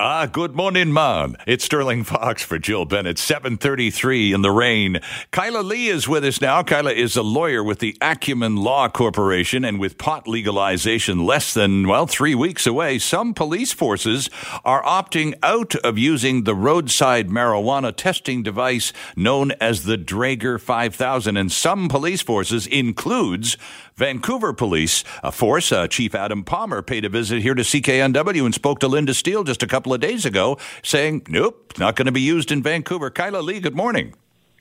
Ah, 0.00 0.26
good 0.26 0.54
morning, 0.54 0.92
man. 0.92 1.34
It's 1.44 1.64
Sterling 1.64 2.04
Faux 2.04 2.40
for 2.40 2.56
Jill 2.56 2.84
Bennett. 2.84 3.18
733 3.18 4.32
in 4.32 4.42
the 4.42 4.52
rain. 4.52 5.00
Kyla 5.32 5.58
Lee 5.58 5.88
is 5.88 6.06
with 6.06 6.24
us 6.24 6.40
now. 6.40 6.62
Kyla 6.62 6.92
is 6.92 7.16
a 7.16 7.22
lawyer 7.24 7.64
with 7.64 7.80
the 7.80 7.96
Acumen 8.00 8.54
Law 8.54 8.88
Corporation, 8.88 9.64
and 9.64 9.80
with 9.80 9.98
pot 9.98 10.28
legalization 10.28 11.26
less 11.26 11.52
than, 11.52 11.88
well, 11.88 12.06
three 12.06 12.36
weeks 12.36 12.64
away, 12.64 13.00
some 13.00 13.34
police 13.34 13.72
forces 13.72 14.30
are 14.64 14.84
opting 14.84 15.34
out 15.42 15.74
of 15.74 15.98
using 15.98 16.44
the 16.44 16.54
roadside 16.54 17.26
marijuana 17.26 17.92
testing 17.92 18.44
device 18.44 18.92
known 19.16 19.50
as 19.60 19.82
the 19.82 19.98
Draeger 19.98 20.60
5000. 20.60 21.36
And 21.36 21.50
some 21.50 21.88
police 21.88 22.22
forces 22.22 22.68
includes 22.68 23.56
Vancouver 23.98 24.52
Police 24.52 25.02
a 25.24 25.32
Force. 25.32 25.72
Uh, 25.72 25.88
Chief 25.88 26.14
Adam 26.14 26.44
Palmer 26.44 26.82
paid 26.82 27.04
a 27.04 27.08
visit 27.08 27.42
here 27.42 27.54
to 27.54 27.62
CKNW 27.62 28.44
and 28.44 28.54
spoke 28.54 28.78
to 28.78 28.86
Linda 28.86 29.12
Steele 29.12 29.42
just 29.42 29.64
a 29.64 29.66
couple 29.66 29.92
of 29.92 30.00
days 30.00 30.24
ago, 30.24 30.56
saying, 30.84 31.26
nope, 31.28 31.72
not 31.78 31.96
going 31.96 32.06
to 32.06 32.12
be 32.12 32.20
used 32.20 32.52
in 32.52 32.62
Vancouver. 32.62 33.10
Kyla 33.10 33.42
Lee, 33.42 33.58
good 33.58 33.74
morning. 33.74 34.14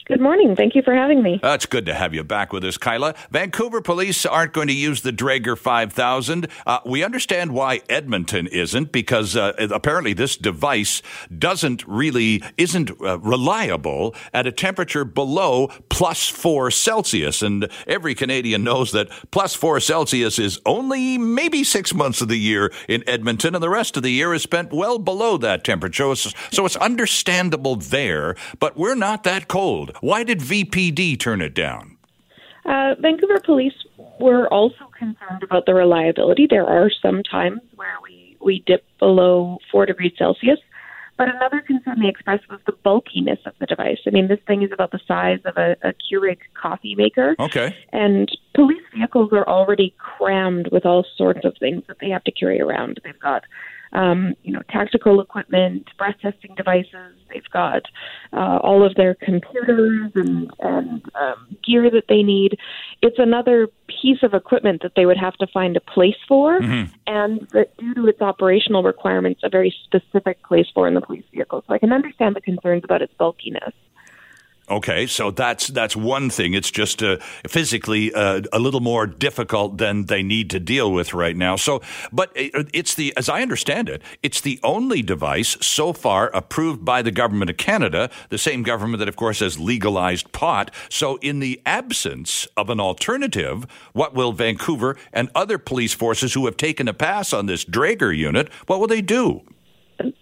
Good 0.08 0.22
morning. 0.22 0.56
Thank 0.56 0.74
you 0.74 0.82
for 0.84 0.96
having 0.96 1.22
me. 1.22 1.42
It's 1.44 1.66
good 1.66 1.86
to 1.88 1.94
have 1.94 2.14
you 2.14 2.24
back 2.24 2.54
with 2.54 2.64
us, 2.64 2.78
Kyla. 2.78 3.14
Vancouver 3.30 3.82
police 3.82 4.26
aren't 4.26 4.54
going 4.54 4.70
to 4.70 4.74
use 4.74 5.02
the 5.02 5.12
Draeger 5.12 5.58
5000. 5.58 6.48
Uh, 6.66 6.80
we 6.86 7.04
understand 7.04 7.52
why 7.52 7.82
Edmonton 7.90 8.48
isn't 8.48 8.94
because 8.94 9.36
uh, 9.36 9.52
apparently 9.70 10.14
this 10.14 10.38
device 10.38 11.02
doesn't 11.38 11.86
really 11.86 12.42
isn't 12.56 12.90
uh, 13.02 13.20
reliable 13.20 14.16
at 14.34 14.48
a 14.48 14.52
temperature 14.54 15.04
below 15.04 15.68
plus 15.90 16.30
4 16.30 16.72
Celsius 16.72 17.42
and 17.42 17.70
every 17.86 18.16
Canadian 18.16 18.64
knows 18.64 18.94
that 18.94 19.10
plus 19.32 19.56
4 19.56 19.82
Celsius 19.82 20.40
is 20.40 20.62
only 20.66 21.18
maybe 21.18 21.66
6 21.66 21.94
months 21.94 22.22
of 22.22 22.30
the 22.30 22.40
year 22.40 22.72
in 22.88 23.04
Edmonton 23.08 23.56
and 23.56 23.62
the 23.62 23.70
rest 23.70 23.98
of 23.98 24.04
the 24.04 24.12
year 24.12 24.34
is 24.34 24.42
spent 24.42 24.72
well 24.72 25.00
below 25.00 25.36
that 25.36 25.66
temperature. 25.66 26.16
So 26.16 26.66
it's 26.66 26.78
understandable 26.78 27.76
there, 27.76 28.38
but 28.62 28.78
we're 28.78 28.96
not 28.96 29.26
that 29.26 29.50
cold. 29.50 29.97
Why 30.02 30.24
did 30.24 30.40
VPD 30.40 31.20
turn 31.20 31.42
it 31.42 31.54
down? 31.54 31.98
Uh, 32.66 32.96
Vancouver 33.00 33.40
police 33.40 33.74
were 34.20 34.48
also 34.54 34.90
concerned 34.98 35.44
about 35.44 35.66
the 35.66 35.74
reliability. 35.74 36.48
There 36.50 36.66
are 36.66 36.90
some 37.02 37.24
times 37.24 37.62
where 37.76 37.96
we, 38.04 38.38
we 38.42 38.64
dip 38.66 38.84
below 39.00 39.60
four 39.72 39.86
degrees 39.86 40.14
Celsius. 40.18 40.60
But 41.18 41.30
another 41.34 41.62
concern 41.62 42.00
they 42.00 42.10
expressed 42.10 42.48
was 42.48 42.60
the 42.68 42.74
bulkiness 42.74 43.40
of 43.46 43.54
the 43.60 43.66
device. 43.66 43.98
I 44.06 44.12
mean, 44.12 44.28
this 44.28 44.40
thing 44.46 44.62
is 44.62 44.72
about 44.72 44.92
the 44.92 45.00
size 45.08 45.40
of 45.46 45.58
a, 45.58 45.76
a 45.82 45.94
Keurig 45.94 46.38
coffee 46.54 46.94
maker. 46.94 47.36
Okay. 47.40 47.76
And 47.92 48.30
police 48.54 48.84
vehicles 48.96 49.34
are 49.34 49.48
already 49.48 49.96
crammed 49.98 50.70
with 50.72 50.86
all 50.86 51.06
sorts 51.18 51.44
of 51.44 51.56
things 51.60 51.84
that 51.88 51.98
they 52.00 52.10
have 52.10 52.24
to 52.26 52.32
carry 52.32 52.62
around. 52.62 53.00
They've 53.04 53.20
got 53.20 53.46
um, 53.94 54.34
you 54.44 54.54
know, 54.54 54.62
tactical 54.70 55.22
equipment, 55.22 55.88
breath 55.98 56.16
testing 56.22 56.54
devices. 56.56 57.16
They've 57.30 57.50
got 57.52 57.84
uh, 58.34 58.60
all 58.62 58.86
of 58.86 58.96
their 58.96 59.16
computers 59.16 60.12
and, 60.16 60.52
and 60.60 61.02
um, 61.16 61.58
gear 61.66 61.90
that 61.90 62.06
they 62.10 62.24
need. 62.24 62.58
It's 63.02 63.20
another 63.20 63.68
piece 64.02 64.24
of 64.24 64.34
equipment 64.34 64.82
that 64.84 64.94
they 64.96 65.06
would 65.06 65.18
have 65.18 65.36
to 65.36 65.48
find 65.48 65.78
a 65.78 65.82
place 65.82 66.16
for, 66.28 66.60
mm-hmm. 66.60 66.94
and 67.08 67.48
that 67.54 67.76
due 67.78 67.94
to 67.96 68.08
its 68.08 68.22
operational 68.22 68.84
requirements, 68.84 69.42
a 69.44 69.50
very 69.50 69.74
specific 69.86 70.44
place 70.44 70.68
for 70.74 70.88
in 70.88 70.94
the 70.94 71.02
police 71.02 71.26
vehicle. 71.34 71.64
So 71.68 71.74
I 71.74 71.78
can 71.78 71.94
understand 71.94 72.36
the 72.36 72.42
concerns 72.42 72.84
about 72.84 73.02
its 73.02 73.14
bulkiness. 73.18 73.74
Okay, 74.70 75.08
so 75.08 75.32
that's 75.32 75.68
that's 75.68 75.96
one 75.96 76.30
thing. 76.30 76.54
It's 76.54 76.70
just 76.70 77.02
uh, 77.02 77.18
physically 77.48 78.14
uh, 78.14 78.42
a 78.52 78.60
little 78.60 78.82
more 78.82 79.08
difficult 79.08 79.78
than 79.78 80.08
they 80.08 80.22
need 80.22 80.50
to 80.50 80.60
deal 80.60 80.92
with 80.92 81.14
right 81.14 81.38
now. 81.38 81.56
So, 81.56 81.82
but 82.12 82.32
it's 82.36 82.94
the, 82.96 83.16
as 83.16 83.30
I 83.30 83.42
understand 83.42 83.88
it, 83.88 84.02
it's 84.22 84.42
the 84.42 84.60
only 84.64 85.02
device 85.02 85.56
so 85.62 85.94
far 85.94 86.30
approved 86.34 86.84
by 86.84 87.02
the 87.02 87.12
government 87.12 87.50
of 87.50 87.56
Canada, 87.56 88.10
the 88.28 88.38
same 88.38 88.62
government 88.62 89.00
that, 89.00 89.08
of 89.08 89.16
course, 89.16 89.40
has 89.40 89.58
legalized 89.58 90.34
pot. 90.34 90.70
So, 90.90 91.16
in 91.18 91.40
the 91.40 91.62
absence 91.66 92.46
of 92.58 92.70
an 92.70 92.82
alternative, 92.82 93.66
what 93.94 94.16
will 94.16 94.34
Vancouver 94.34 94.98
and 95.14 95.30
other 95.34 95.58
police 95.58 95.94
forces 95.94 96.34
who 96.34 96.46
have 96.46 96.58
taken 96.58 96.90
a 96.90 96.94
pass 96.94 97.32
on 97.32 97.46
this 97.46 97.64
Draeger 97.64 98.16
unit, 98.16 98.52
what 98.66 98.82
will 98.82 98.88
they 98.88 99.02
do? 99.02 99.44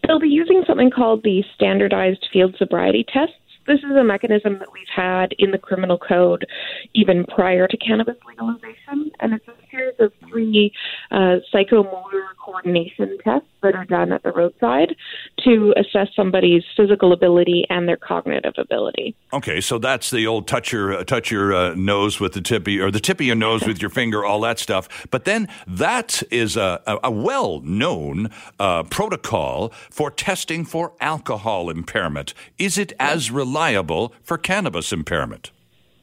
They'll 0.07 0.19
be 0.19 0.29
using 0.29 0.63
something 0.67 0.91
called 0.91 1.23
the 1.23 1.43
standardized 1.55 2.27
field 2.31 2.55
sobriety 2.59 3.03
test 3.11 3.33
this 3.67 3.79
is 3.79 3.95
a 3.99 4.03
mechanism 4.03 4.59
that 4.59 4.71
we've 4.71 4.83
had 4.95 5.33
in 5.39 5.51
the 5.51 5.57
criminal 5.57 5.97
code 5.97 6.45
even 6.93 7.25
prior 7.25 7.67
to 7.67 7.77
cannabis 7.77 8.15
legalization, 8.27 9.11
and 9.19 9.33
it's 9.33 9.47
a 9.47 9.64
series 9.75 9.95
of 9.99 10.11
three 10.29 10.71
uh, 11.11 11.37
psychomotor 11.53 12.25
coordination 12.43 13.17
tests 13.23 13.47
that 13.61 13.75
are 13.75 13.85
done 13.85 14.11
at 14.11 14.23
the 14.23 14.31
roadside 14.31 14.95
to 15.43 15.73
assess 15.77 16.07
somebody's 16.15 16.63
physical 16.77 17.13
ability 17.13 17.65
and 17.69 17.87
their 17.87 17.97
cognitive 17.97 18.53
ability. 18.57 19.15
Okay, 19.33 19.59
so 19.59 19.77
that's 19.77 20.09
the 20.09 20.27
old 20.27 20.47
touch 20.47 20.71
your 20.71 20.93
uh, 20.93 21.03
touch 21.03 21.31
your 21.31 21.53
uh, 21.53 21.73
nose 21.75 22.19
with 22.19 22.33
the 22.33 22.41
tip 22.41 22.67
of, 22.67 22.73
or 22.79 22.91
the 22.91 22.99
tip 22.99 23.19
of 23.19 23.25
your 23.25 23.35
nose 23.35 23.65
with 23.65 23.81
your 23.81 23.89
finger, 23.89 24.23
all 24.23 24.41
that 24.41 24.59
stuff. 24.59 25.07
But 25.11 25.25
then 25.25 25.47
that 25.67 26.21
is 26.31 26.55
a, 26.55 26.81
a, 26.85 26.99
a 27.05 27.11
well 27.11 27.61
known 27.61 28.29
uh, 28.59 28.83
protocol 28.83 29.69
for 29.89 30.11
testing 30.11 30.65
for 30.65 30.93
alcohol 31.01 31.69
impairment. 31.69 32.33
Is 32.57 32.77
it 32.77 32.93
as 32.99 33.31
reliable 33.31 34.13
for 34.23 34.37
cannabis 34.37 34.91
impairment? 34.91 35.51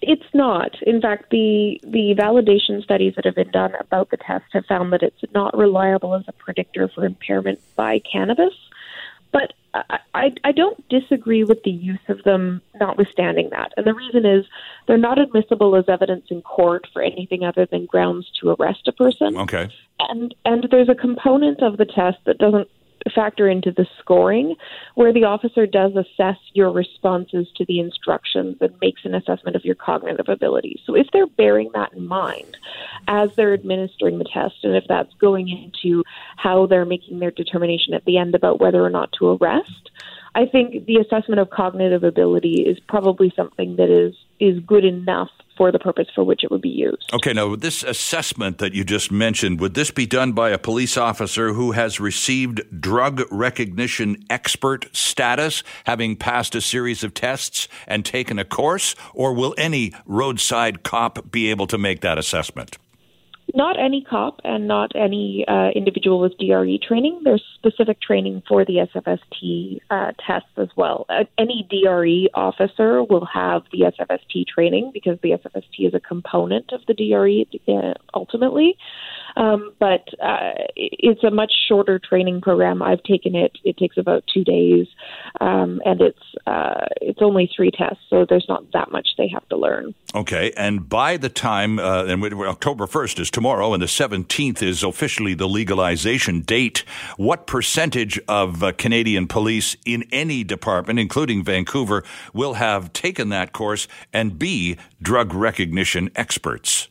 It's 0.03 0.35
not. 0.35 0.83
In 0.83 1.01
fact, 1.01 1.31
the 1.31 1.81
the 1.85 2.15
validation 2.19 2.83
studies 2.83 3.15
that 3.15 3.25
have 3.25 3.37
been 3.37 3.53
done 3.53 3.73
about 3.81 4.11
the 4.11 4.17
test 4.17 4.45
have 4.53 4.67
found 4.67 4.93
that 4.93 5.03
it's 5.03 5.23
not 5.33 5.57
reliable 5.57 6.15
as 6.15 6.25
a 6.27 6.33
predictor 6.33 6.89
for 6.89 7.05
impairment 7.05 7.61
by 7.77 8.01
cannabis. 8.01 8.53
But 9.33 9.55
I, 9.73 9.99
I, 10.13 10.35
I 10.45 10.53
don't 10.53 10.87
disagree 10.89 11.45
with 11.45 11.63
the 11.63 11.71
use 11.71 12.01
of 12.09 12.23
them, 12.25 12.61
notwithstanding 12.79 13.49
that. 13.51 13.73
And 13.77 13.87
the 13.87 13.95
reason 13.95 14.27
is 14.27 14.45
they're 14.87 14.99
not 14.99 15.19
admissible 15.19 15.75
as 15.77 15.85
evidence 15.89 16.27
in 16.31 16.43
court 16.43 16.87
for 16.93 17.01
anything 17.01 17.45
other 17.45 17.67
than 17.67 17.87
grounds 17.87 18.31
to 18.41 18.51
arrest 18.51 18.89
a 18.89 18.93
person. 18.93 19.37
Okay. 19.37 19.71
And 20.01 20.35
and 20.45 20.67
there's 20.71 20.89
a 20.89 20.95
component 20.95 21.63
of 21.63 21.77
the 21.77 21.87
test 21.87 22.19
that 22.27 22.39
doesn't 22.39 22.69
factor 23.15 23.49
into 23.49 23.73
the 23.73 23.87
scoring, 23.99 24.55
where 24.95 25.13
the 25.13 25.25
officer 25.25 25.67
does 25.67 25.93
assess 25.97 26.37
your 26.55 26.71
responses 26.71 27.49
to 27.57 27.65
the 27.67 27.81
instructions 27.81 28.57
and 28.61 28.75
makes 28.81 29.05
an 29.05 29.15
assessment 29.15 29.57
of 29.57 29.65
your 29.65 29.75
cognitive 29.75 30.29
ability. 30.29 30.81
So 30.87 30.95
if 30.95 31.07
they're 31.13 31.27
bearing 31.27 31.71
that 31.75 31.93
in 31.93 32.07
mind 32.07 32.57
as 33.09 33.31
they're 33.37 33.55
administering 33.55 34.19
the 34.19 34.25
test, 34.25 34.57
and 34.63 34.77
if 34.77 34.85
that's 34.89 35.13
going 35.15 35.49
into 35.49 36.05
how 36.37 36.67
they're 36.67 36.85
making 36.85 37.19
their 37.19 37.31
determination 37.31 37.95
at 37.95 38.05
the 38.05 38.19
end 38.19 38.35
about 38.35 38.61
whether 38.61 38.85
or 38.85 38.91
not 38.91 39.13
to 39.19 39.37
arrest, 39.37 39.91
I 40.35 40.47
think 40.47 40.87
the 40.87 40.97
assessment 40.97 41.41
of 41.41 41.51
cognitive 41.51 42.05
ability 42.05 42.63
is 42.63 42.79
probably 42.81 43.33
something 43.37 43.77
that 43.77 43.91
is 43.91 44.15
is 44.41 44.59
good 44.61 44.85
enough 44.85 45.31
for 45.57 45.71
the 45.73 45.79
purpose 45.79 46.09
for 46.15 46.25
which 46.25 46.45
it 46.45 46.51
would 46.51 46.63
be 46.63 46.69
used. 46.69 47.11
Okay, 47.13 47.33
now 47.33 47.57
this 47.57 47.83
assessment 47.83 48.59
that 48.59 48.75
you 48.75 48.85
just 48.85 49.11
mentioned, 49.11 49.61
would 49.61 49.75
this 49.75 49.91
be 49.91 50.07
done 50.07 50.33
by 50.33 50.51
a 50.51 50.59
police 50.59 50.97
officer 50.97 51.53
who 51.53 51.73
has 51.73 52.01
received 52.01 52.81
drug 52.81 53.23
recognition 53.31 54.25
expert 54.31 54.89
status, 54.95 55.63
having 55.85 56.17
passed 56.17 56.55
a 56.55 56.61
series 56.61 57.05
of 57.05 57.15
tests 57.15 57.69
and 57.87 58.05
taken 58.05 58.39
a 58.39 58.45
course, 58.45 58.95
or 59.15 59.33
will 59.33 59.55
any 59.59 59.93
roadside 60.07 60.83
cop 60.83 61.31
be 61.31 61.51
able 61.51 61.67
to 61.67 61.79
make 61.79 62.01
that 62.01 62.19
assessment? 62.19 62.79
Not 63.55 63.79
any 63.79 64.03
cop 64.03 64.41
and 64.45 64.67
not 64.67 64.93
any 64.95 65.45
uh, 65.47 65.69
individual 65.75 66.21
with 66.21 66.37
DRE 66.39 66.79
training. 66.87 67.21
There's 67.25 67.43
specific 67.55 68.01
training 68.01 68.43
for 68.49 68.65
the 68.65 68.87
SFST 68.95 69.81
uh, 69.91 70.13
tests 70.27 70.49
as 70.57 70.69
well. 70.77 71.07
Uh, 71.09 71.25
any 71.39 71.67
DRE 71.69 72.29
officer 72.35 73.03
will 73.03 73.27
have 73.27 73.63
the 73.71 73.81
SFST 73.81 74.47
training 74.47 74.91
because 74.95 75.19
the 75.23 75.31
SFST 75.31 75.87
is 75.89 75.95
a 75.95 76.01
component 76.01 76.73
of 76.73 76.81
the 76.87 76.95
DRE 76.95 77.47
uh, 77.69 77.95
ultimately. 78.15 78.77
Um, 79.37 79.73
but 79.79 80.09
uh, 80.23 80.53
it's 80.77 81.25
a 81.25 81.31
much 81.31 81.53
shorter 81.69 81.99
training 81.99 82.41
program. 82.43 82.83
I've 82.83 83.03
taken 83.03 83.35
it. 83.35 83.57
It 83.65 83.79
takes 83.79 83.97
about 83.97 84.25
two 84.33 84.45
days, 84.45 84.87
um, 85.41 85.81
and 85.85 86.03
it's 86.03 86.19
uh, 86.47 86.87
it's 87.01 87.21
only 87.23 87.51
three 87.55 87.71
tests, 87.71 88.03
so 88.11 88.27
there's 88.29 88.45
not 88.49 88.71
that 88.73 88.93
much 88.93 89.09
they 89.17 89.29
have 89.29 89.49
to 89.49 89.57
learn. 89.57 89.95
Okay, 90.15 90.53
and 90.57 90.87
by 90.87 91.17
the 91.17 91.31
time 91.31 91.79
and 91.79 92.23
October 92.23 92.87
first 92.87 93.19
is 93.19 93.31
tomorrow, 93.31 93.42
and 93.45 93.83
the 93.83 93.89
seventeenth 93.89 94.63
is 94.63 94.83
officially 94.83 95.35
the 95.35 95.49
legalization 95.49 96.41
date. 96.41 96.85
What 97.17 97.47
percentage 97.47 98.21
of 98.29 98.63
uh, 98.63 98.73
Canadian 98.73 99.27
police 99.27 99.77
in 99.85 100.05
any 100.13 100.45
department, 100.45 100.99
including 100.99 101.45
Vancouver, 101.45 102.05
will 102.33 102.55
have 102.55 102.93
taken 102.93 103.31
that 103.31 103.53
course 103.53 103.89
and 104.13 104.39
be 104.39 104.77
drug 105.01 105.35
recognition 105.35 106.11
experts? 106.15 106.89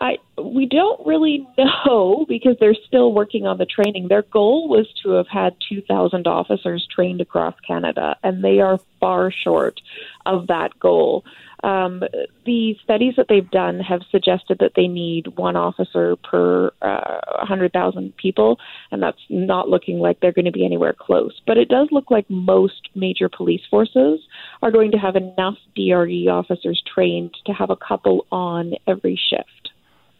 I 0.00 0.16
we 0.42 0.66
don't 0.66 1.06
really 1.06 1.46
know 1.58 2.24
because 2.28 2.56
they're 2.58 2.74
still 2.86 3.12
working 3.12 3.46
on 3.46 3.58
the 3.58 3.66
training. 3.66 4.08
Their 4.08 4.22
goal 4.22 4.68
was 4.68 4.86
to 5.02 5.10
have 5.10 5.28
had 5.28 5.56
2,000 5.68 6.26
officers 6.26 6.86
trained 6.94 7.20
across 7.20 7.54
Canada, 7.66 8.16
and 8.22 8.42
they 8.42 8.60
are 8.60 8.78
far 8.98 9.30
short 9.30 9.80
of 10.26 10.46
that 10.46 10.78
goal. 10.78 11.24
Um, 11.62 12.02
the 12.46 12.74
studies 12.82 13.14
that 13.16 13.26
they've 13.28 13.50
done 13.50 13.80
have 13.80 14.00
suggested 14.10 14.58
that 14.60 14.72
they 14.76 14.86
need 14.86 15.36
one 15.36 15.56
officer 15.56 16.16
per 16.16 16.70
uh, 16.82 17.20
100,000 17.38 18.16
people, 18.16 18.58
and 18.90 19.02
that's 19.02 19.18
not 19.28 19.68
looking 19.68 19.98
like 19.98 20.20
they're 20.20 20.32
going 20.32 20.44
to 20.46 20.52
be 20.52 20.64
anywhere 20.64 20.94
close. 20.98 21.40
But 21.46 21.58
it 21.58 21.68
does 21.68 21.88
look 21.90 22.10
like 22.10 22.28
most 22.28 22.88
major 22.94 23.28
police 23.28 23.62
forces 23.70 24.20
are 24.62 24.70
going 24.70 24.92
to 24.92 24.98
have 24.98 25.16
enough 25.16 25.56
DRE 25.76 26.28
officers 26.30 26.82
trained 26.92 27.34
to 27.46 27.52
have 27.52 27.70
a 27.70 27.76
couple 27.76 28.26
on 28.32 28.72
every 28.86 29.20
shift. 29.30 29.59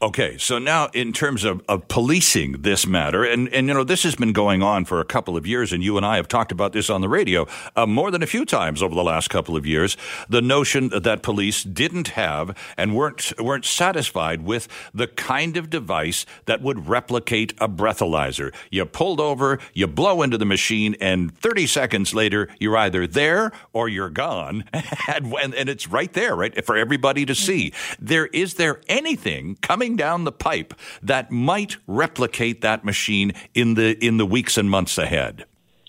Okay, 0.03 0.39
so 0.39 0.59
now 0.59 0.89
in 0.95 1.13
terms 1.13 1.45
of, 1.45 1.63
of 1.69 1.87
policing 1.89 2.63
this 2.63 2.87
matter, 2.87 3.23
and, 3.23 3.53
and 3.53 3.69
you 3.69 3.75
know, 3.75 3.85
this 3.85 4.03
has 4.05 4.15
been 4.15 4.33
going 4.33 4.63
on 4.63 4.87
for 4.87 4.99
a 4.99 5.05
couple 5.05 5.37
of 5.37 5.47
years, 5.47 5.75
and 5.75 5.85
you 5.85 5.99
and 5.99 6.07
I 6.07 6.17
have 6.17 6.27
talked 6.27 6.53
about 6.53 6.73
this 6.73 6.89
on 6.89 7.03
the 7.03 7.09
radio 7.09 7.47
uh, 7.77 7.85
more 7.85 8.11
than 8.11 8.23
a 8.23 8.27
few 8.27 8.47
times 8.47 8.83
over 8.83 8.95
the 8.95 9.05
last 9.05 9.29
couple 9.29 9.59
of 9.59 9.67
years. 9.67 9.99
The 10.27 10.41
notion 10.41 10.89
that 10.89 11.23
police 11.23 11.63
didn't 11.63 12.09
have 12.09 12.57
and 12.79 12.97
weren't 12.97 13.35
weren't 13.39 13.67
satisfied 13.67 14.41
with 14.41 14.69
the 14.95 15.07
kind 15.07 15.59
of 15.59 15.69
device 15.69 16.25
that 16.47 16.63
would 16.63 16.89
replicate 16.89 17.53
a 17.59 17.69
breathalyzer. 17.69 18.55
You 18.71 18.87
pulled 18.87 19.21
over, 19.21 19.59
you 19.75 19.87
blow 19.87 20.23
into 20.23 20.39
the 20.39 20.47
machine, 20.47 20.97
and 20.99 21.37
30 21.37 21.67
seconds 21.67 22.15
later, 22.15 22.49
you're 22.59 22.79
either 22.79 23.07
there 23.07 23.53
or 23.75 23.87
you're 23.87 24.09
gone, 24.09 24.65
and, 24.73 25.55
and 25.55 25.69
it's 25.69 25.89
right 25.89 26.13
there, 26.15 26.35
right, 26.35 26.65
for 26.65 26.79
everybody 26.79 27.27
to 27.27 27.35
see. 27.35 27.75
There 28.01 28.29
is 28.29 28.55
there 28.55 28.81
anything 28.89 29.59
coming 29.61 29.90
coming 29.91 29.97
down 29.97 30.25
the 30.25 30.33
pipe 30.33 30.75
that 31.03 31.31
might 31.31 31.77
replicate 31.87 32.61
that 32.61 32.85
machine 32.85 33.33
in 33.55 33.75
the 33.75 33.97
in 34.05 34.19
the 34.19 34.27
weeks 34.27 34.57
and 34.57 34.71
months 34.71 34.99
ahead? 34.99 35.45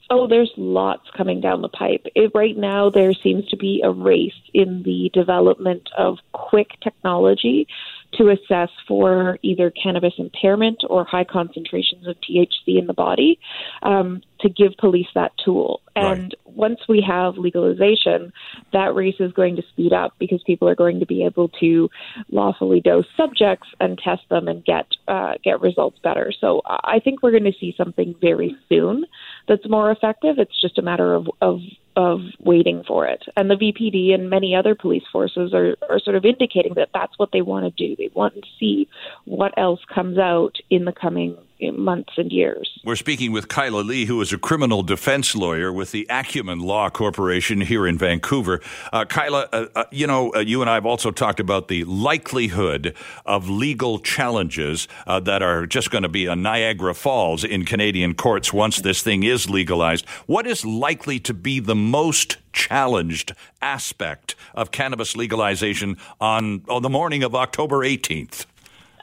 Oh, 0.09 0.27
there's 0.27 0.51
lots 0.57 1.03
coming 1.15 1.39
down 1.39 1.61
the 1.61 1.69
pipe. 1.69 2.05
It, 2.15 2.31
right 2.33 2.57
now, 2.57 2.89
there 2.89 3.13
seems 3.13 3.47
to 3.49 3.57
be 3.57 3.81
a 3.83 3.91
race 3.91 4.41
in 4.53 4.83
the 4.83 5.09
development 5.13 5.89
of 5.97 6.17
quick 6.33 6.71
technology 6.83 7.67
to 8.13 8.29
assess 8.29 8.69
for 8.87 9.37
either 9.41 9.71
cannabis 9.71 10.13
impairment 10.17 10.83
or 10.89 11.05
high 11.05 11.23
concentrations 11.23 12.07
of 12.07 12.15
THC 12.17 12.77
in 12.77 12.87
the 12.87 12.93
body 12.93 13.39
um, 13.83 14.21
to 14.41 14.49
give 14.49 14.73
police 14.77 15.07
that 15.15 15.31
tool. 15.43 15.81
And 15.95 16.35
right. 16.45 16.55
once 16.55 16.79
we 16.89 17.03
have 17.07 17.37
legalization, 17.37 18.33
that 18.73 18.95
race 18.95 19.15
is 19.19 19.31
going 19.33 19.55
to 19.57 19.63
speed 19.71 19.93
up 19.93 20.13
because 20.19 20.41
people 20.45 20.67
are 20.67 20.75
going 20.75 20.99
to 20.99 21.05
be 21.05 21.23
able 21.25 21.49
to 21.59 21.89
lawfully 22.29 22.81
dose 22.81 23.05
subjects 23.15 23.67
and 23.79 23.97
test 23.97 24.23
them 24.29 24.47
and 24.47 24.63
get 24.65 24.87
uh, 25.07 25.33
get 25.43 25.61
results 25.61 25.99
better. 26.03 26.31
So 26.39 26.61
I 26.65 26.99
think 27.03 27.21
we're 27.21 27.31
going 27.31 27.43
to 27.43 27.59
see 27.59 27.73
something 27.77 28.15
very 28.21 28.55
soon 28.69 29.05
that's 29.47 29.67
more 29.69 29.91
effective. 29.91 30.35
It's 30.37 30.59
just 30.61 30.77
a 30.77 30.81
matter 30.81 31.13
of, 31.13 31.27
of 31.41 31.59
of 31.95 32.19
waiting 32.39 32.83
for 32.87 33.05
it. 33.07 33.23
And 33.35 33.49
the 33.49 33.55
VPD 33.55 34.13
and 34.13 34.29
many 34.29 34.55
other 34.55 34.75
police 34.75 35.03
forces 35.11 35.53
are, 35.53 35.75
are 35.89 35.99
sort 35.99 36.15
of 36.15 36.25
indicating 36.25 36.73
that 36.75 36.89
that's 36.93 37.17
what 37.17 37.31
they 37.31 37.41
want 37.41 37.65
to 37.65 37.87
do. 37.87 37.95
They 37.95 38.09
want 38.13 38.35
to 38.35 38.41
see 38.59 38.87
what 39.25 39.53
else 39.57 39.81
comes 39.93 40.17
out 40.17 40.57
in 40.69 40.85
the 40.85 40.93
coming 40.93 41.37
months 41.69 42.13
and 42.17 42.31
years. 42.31 42.79
We're 42.83 42.95
speaking 42.95 43.31
with 43.31 43.47
Kyla 43.47 43.81
Lee, 43.81 44.05
who 44.05 44.19
is 44.21 44.33
a 44.33 44.37
criminal 44.37 44.81
defense 44.81 45.35
lawyer 45.35 45.71
with 45.71 45.91
the 45.91 46.07
Acumen 46.09 46.59
Law 46.59 46.89
Corporation 46.89 47.61
here 47.61 47.85
in 47.85 47.97
Vancouver. 47.97 48.61
Uh, 48.91 49.05
Kyla, 49.05 49.47
uh, 49.51 49.65
uh, 49.75 49.83
you 49.91 50.07
know, 50.07 50.33
uh, 50.33 50.39
you 50.39 50.61
and 50.61 50.69
I 50.69 50.75
have 50.75 50.85
also 50.85 51.11
talked 51.11 51.39
about 51.39 51.67
the 51.67 51.83
likelihood 51.83 52.95
of 53.25 53.49
legal 53.49 53.99
challenges 53.99 54.87
uh, 55.05 55.19
that 55.21 55.43
are 55.43 55.67
just 55.67 55.91
going 55.91 56.03
to 56.03 56.09
be 56.09 56.25
a 56.25 56.35
Niagara 56.35 56.95
Falls 56.95 57.43
in 57.43 57.65
Canadian 57.65 58.15
courts 58.15 58.51
once 58.51 58.81
this 58.81 59.03
thing 59.03 59.23
is 59.23 59.49
legalized. 59.49 60.07
What 60.25 60.47
is 60.47 60.65
likely 60.65 61.19
to 61.19 61.33
be 61.33 61.59
the 61.59 61.75
most 61.75 62.37
challenged 62.53 63.33
aspect 63.61 64.35
of 64.55 64.71
cannabis 64.71 65.15
legalization 65.15 65.97
on, 66.19 66.63
on 66.67 66.81
the 66.81 66.89
morning 66.89 67.23
of 67.23 67.35
October 67.35 67.79
18th? 67.79 68.45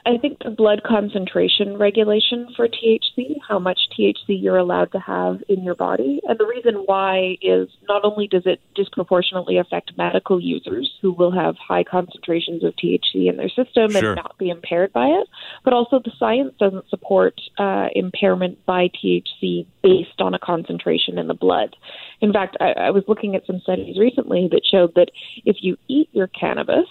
I 0.09 0.17
think 0.17 0.39
the 0.43 0.49
blood 0.49 0.81
concentration 0.83 1.77
regulation 1.77 2.47
for 2.55 2.67
THC, 2.67 3.35
how 3.47 3.59
much 3.59 3.77
THC 3.95 4.41
you're 4.41 4.57
allowed 4.57 4.91
to 4.93 4.99
have 4.99 5.43
in 5.47 5.63
your 5.63 5.75
body. 5.75 6.19
And 6.27 6.39
the 6.39 6.47
reason 6.47 6.81
why 6.87 7.37
is 7.43 7.69
not 7.87 8.03
only 8.03 8.25
does 8.25 8.41
it 8.47 8.59
disproportionately 8.73 9.59
affect 9.59 9.91
medical 9.97 10.41
users 10.41 10.91
who 11.03 11.11
will 11.11 11.31
have 11.31 11.57
high 11.57 11.83
concentrations 11.83 12.63
of 12.63 12.73
THC 12.75 13.29
in 13.29 13.37
their 13.37 13.49
system 13.49 13.91
sure. 13.91 14.13
and 14.13 14.15
not 14.15 14.35
be 14.39 14.49
impaired 14.49 14.91
by 14.93 15.05
it, 15.05 15.27
but 15.63 15.73
also 15.73 15.99
the 15.99 16.11
science 16.17 16.53
doesn't 16.59 16.89
support 16.89 17.39
uh, 17.59 17.89
impairment 17.93 18.65
by 18.65 18.89
THC 19.03 19.67
based 19.83 20.19
on 20.19 20.33
a 20.33 20.39
concentration 20.39 21.19
in 21.19 21.27
the 21.27 21.35
blood. 21.35 21.75
In 22.19 22.33
fact, 22.33 22.57
I, 22.59 22.71
I 22.71 22.89
was 22.89 23.03
looking 23.07 23.35
at 23.35 23.45
some 23.45 23.59
studies 23.59 23.99
recently 23.99 24.49
that 24.51 24.61
showed 24.69 24.95
that 24.95 25.11
if 25.45 25.57
you 25.61 25.77
eat 25.87 26.09
your 26.13 26.27
cannabis, 26.27 26.87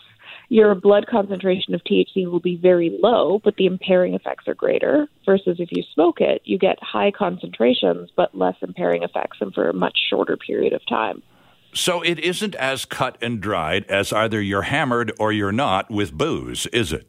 your 0.48 0.74
blood 0.74 1.06
concentration 1.06 1.74
of 1.74 1.82
THC 1.84 2.30
will 2.30 2.40
be 2.40 2.56
very 2.56 2.96
low, 3.02 3.40
but 3.44 3.56
the 3.56 3.66
impairing 3.66 4.14
effects 4.14 4.48
are 4.48 4.54
greater. 4.54 5.06
Versus 5.26 5.56
if 5.60 5.68
you 5.72 5.82
smoke 5.94 6.20
it, 6.20 6.40
you 6.44 6.58
get 6.58 6.78
high 6.82 7.10
concentrations, 7.10 8.10
but 8.16 8.34
less 8.34 8.56
impairing 8.62 9.02
effects 9.02 9.38
and 9.40 9.52
for 9.52 9.68
a 9.68 9.74
much 9.74 9.98
shorter 10.08 10.36
period 10.36 10.72
of 10.72 10.80
time. 10.88 11.22
So 11.74 12.00
it 12.00 12.18
isn't 12.18 12.54
as 12.54 12.86
cut 12.86 13.18
and 13.20 13.40
dried 13.40 13.84
as 13.86 14.12
either 14.12 14.40
you're 14.40 14.62
hammered 14.62 15.12
or 15.18 15.32
you're 15.32 15.52
not 15.52 15.90
with 15.90 16.12
booze, 16.12 16.66
is 16.66 16.92
it? 16.92 17.06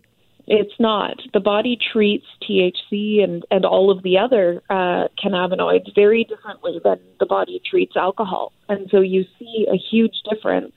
It's 0.51 0.74
not. 0.80 1.21
The 1.31 1.39
body 1.39 1.77
treats 1.94 2.25
THC 2.42 3.24
and, 3.24 3.45
and 3.51 3.65
all 3.65 3.92
of 3.92 4.01
the 4.03 4.18
other 4.18 4.63
uh, 4.69 5.07
cannabinoids 5.24 5.94
very 5.94 6.24
differently 6.24 6.80
than 6.83 7.00
the 7.19 7.27
body 7.27 7.62
treats 7.63 7.95
alcohol. 7.95 8.51
And 8.68 8.89
so 8.89 9.00
you 9.00 9.25
see 9.38 9.68
a 9.71 9.77
huge 9.77 10.15
difference 10.30 10.74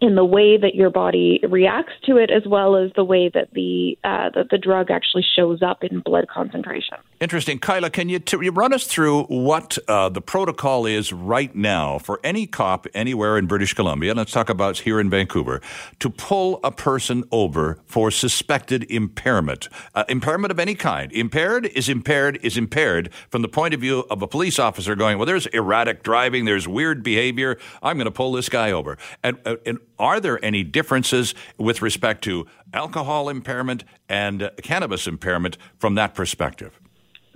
in 0.00 0.14
the 0.14 0.24
way 0.24 0.56
that 0.56 0.74
your 0.74 0.90
body 0.90 1.40
reacts 1.48 1.92
to 2.06 2.16
it, 2.16 2.30
as 2.30 2.42
well 2.46 2.76
as 2.76 2.90
the 2.96 3.04
way 3.04 3.30
that 3.32 3.52
the 3.52 3.98
uh, 4.04 4.30
that 4.34 4.48
the 4.50 4.58
drug 4.58 4.90
actually 4.90 5.24
shows 5.36 5.62
up 5.62 5.84
in 5.84 6.00
blood 6.00 6.26
concentration. 6.28 6.96
Interesting, 7.20 7.58
Kyla. 7.58 7.90
Can 7.90 8.08
you, 8.08 8.18
t- 8.18 8.38
you 8.40 8.50
run 8.50 8.72
us 8.72 8.86
through 8.86 9.24
what 9.24 9.76
uh, 9.88 10.08
the 10.08 10.22
protocol 10.22 10.86
is 10.86 11.12
right 11.12 11.54
now 11.54 11.98
for 11.98 12.18
any 12.24 12.46
cop 12.46 12.86
anywhere 12.94 13.36
in 13.36 13.46
British 13.46 13.74
Columbia? 13.74 14.14
Let's 14.14 14.32
talk 14.32 14.48
about 14.48 14.78
here 14.78 14.98
in 14.98 15.10
Vancouver 15.10 15.60
to 15.98 16.08
pull 16.08 16.60
a 16.64 16.70
person 16.70 17.24
over 17.30 17.78
for 17.84 18.10
suspected 18.10 18.84
impairment, 18.90 19.68
uh, 19.94 20.04
impairment 20.08 20.50
of 20.50 20.58
any 20.58 20.74
kind. 20.74 21.12
Impaired 21.12 21.66
is 21.66 21.88
impaired 21.88 22.38
is 22.42 22.56
impaired 22.56 23.12
from 23.28 23.42
the 23.42 23.48
point 23.48 23.74
of 23.74 23.80
view 23.80 24.06
of 24.10 24.22
a 24.22 24.26
police 24.26 24.58
officer 24.58 24.94
going, 24.94 25.18
well, 25.18 25.26
there's 25.26 25.46
erratic 25.46 26.02
driving, 26.02 26.46
there's 26.46 26.66
weird 26.66 27.02
behavior. 27.02 27.58
I'm 27.82 27.96
going 27.96 28.06
to 28.06 28.10
pull 28.10 28.32
this 28.32 28.48
guy 28.48 28.72
over, 28.72 28.96
and, 29.22 29.38
uh, 29.44 29.56
and 29.66 29.78
are 30.00 30.18
there 30.18 30.42
any 30.44 30.64
differences 30.64 31.34
with 31.58 31.82
respect 31.82 32.24
to 32.24 32.46
alcohol 32.72 33.28
impairment 33.28 33.84
and 34.08 34.50
cannabis 34.62 35.06
impairment 35.06 35.58
from 35.78 35.94
that 35.94 36.14
perspective? 36.14 36.80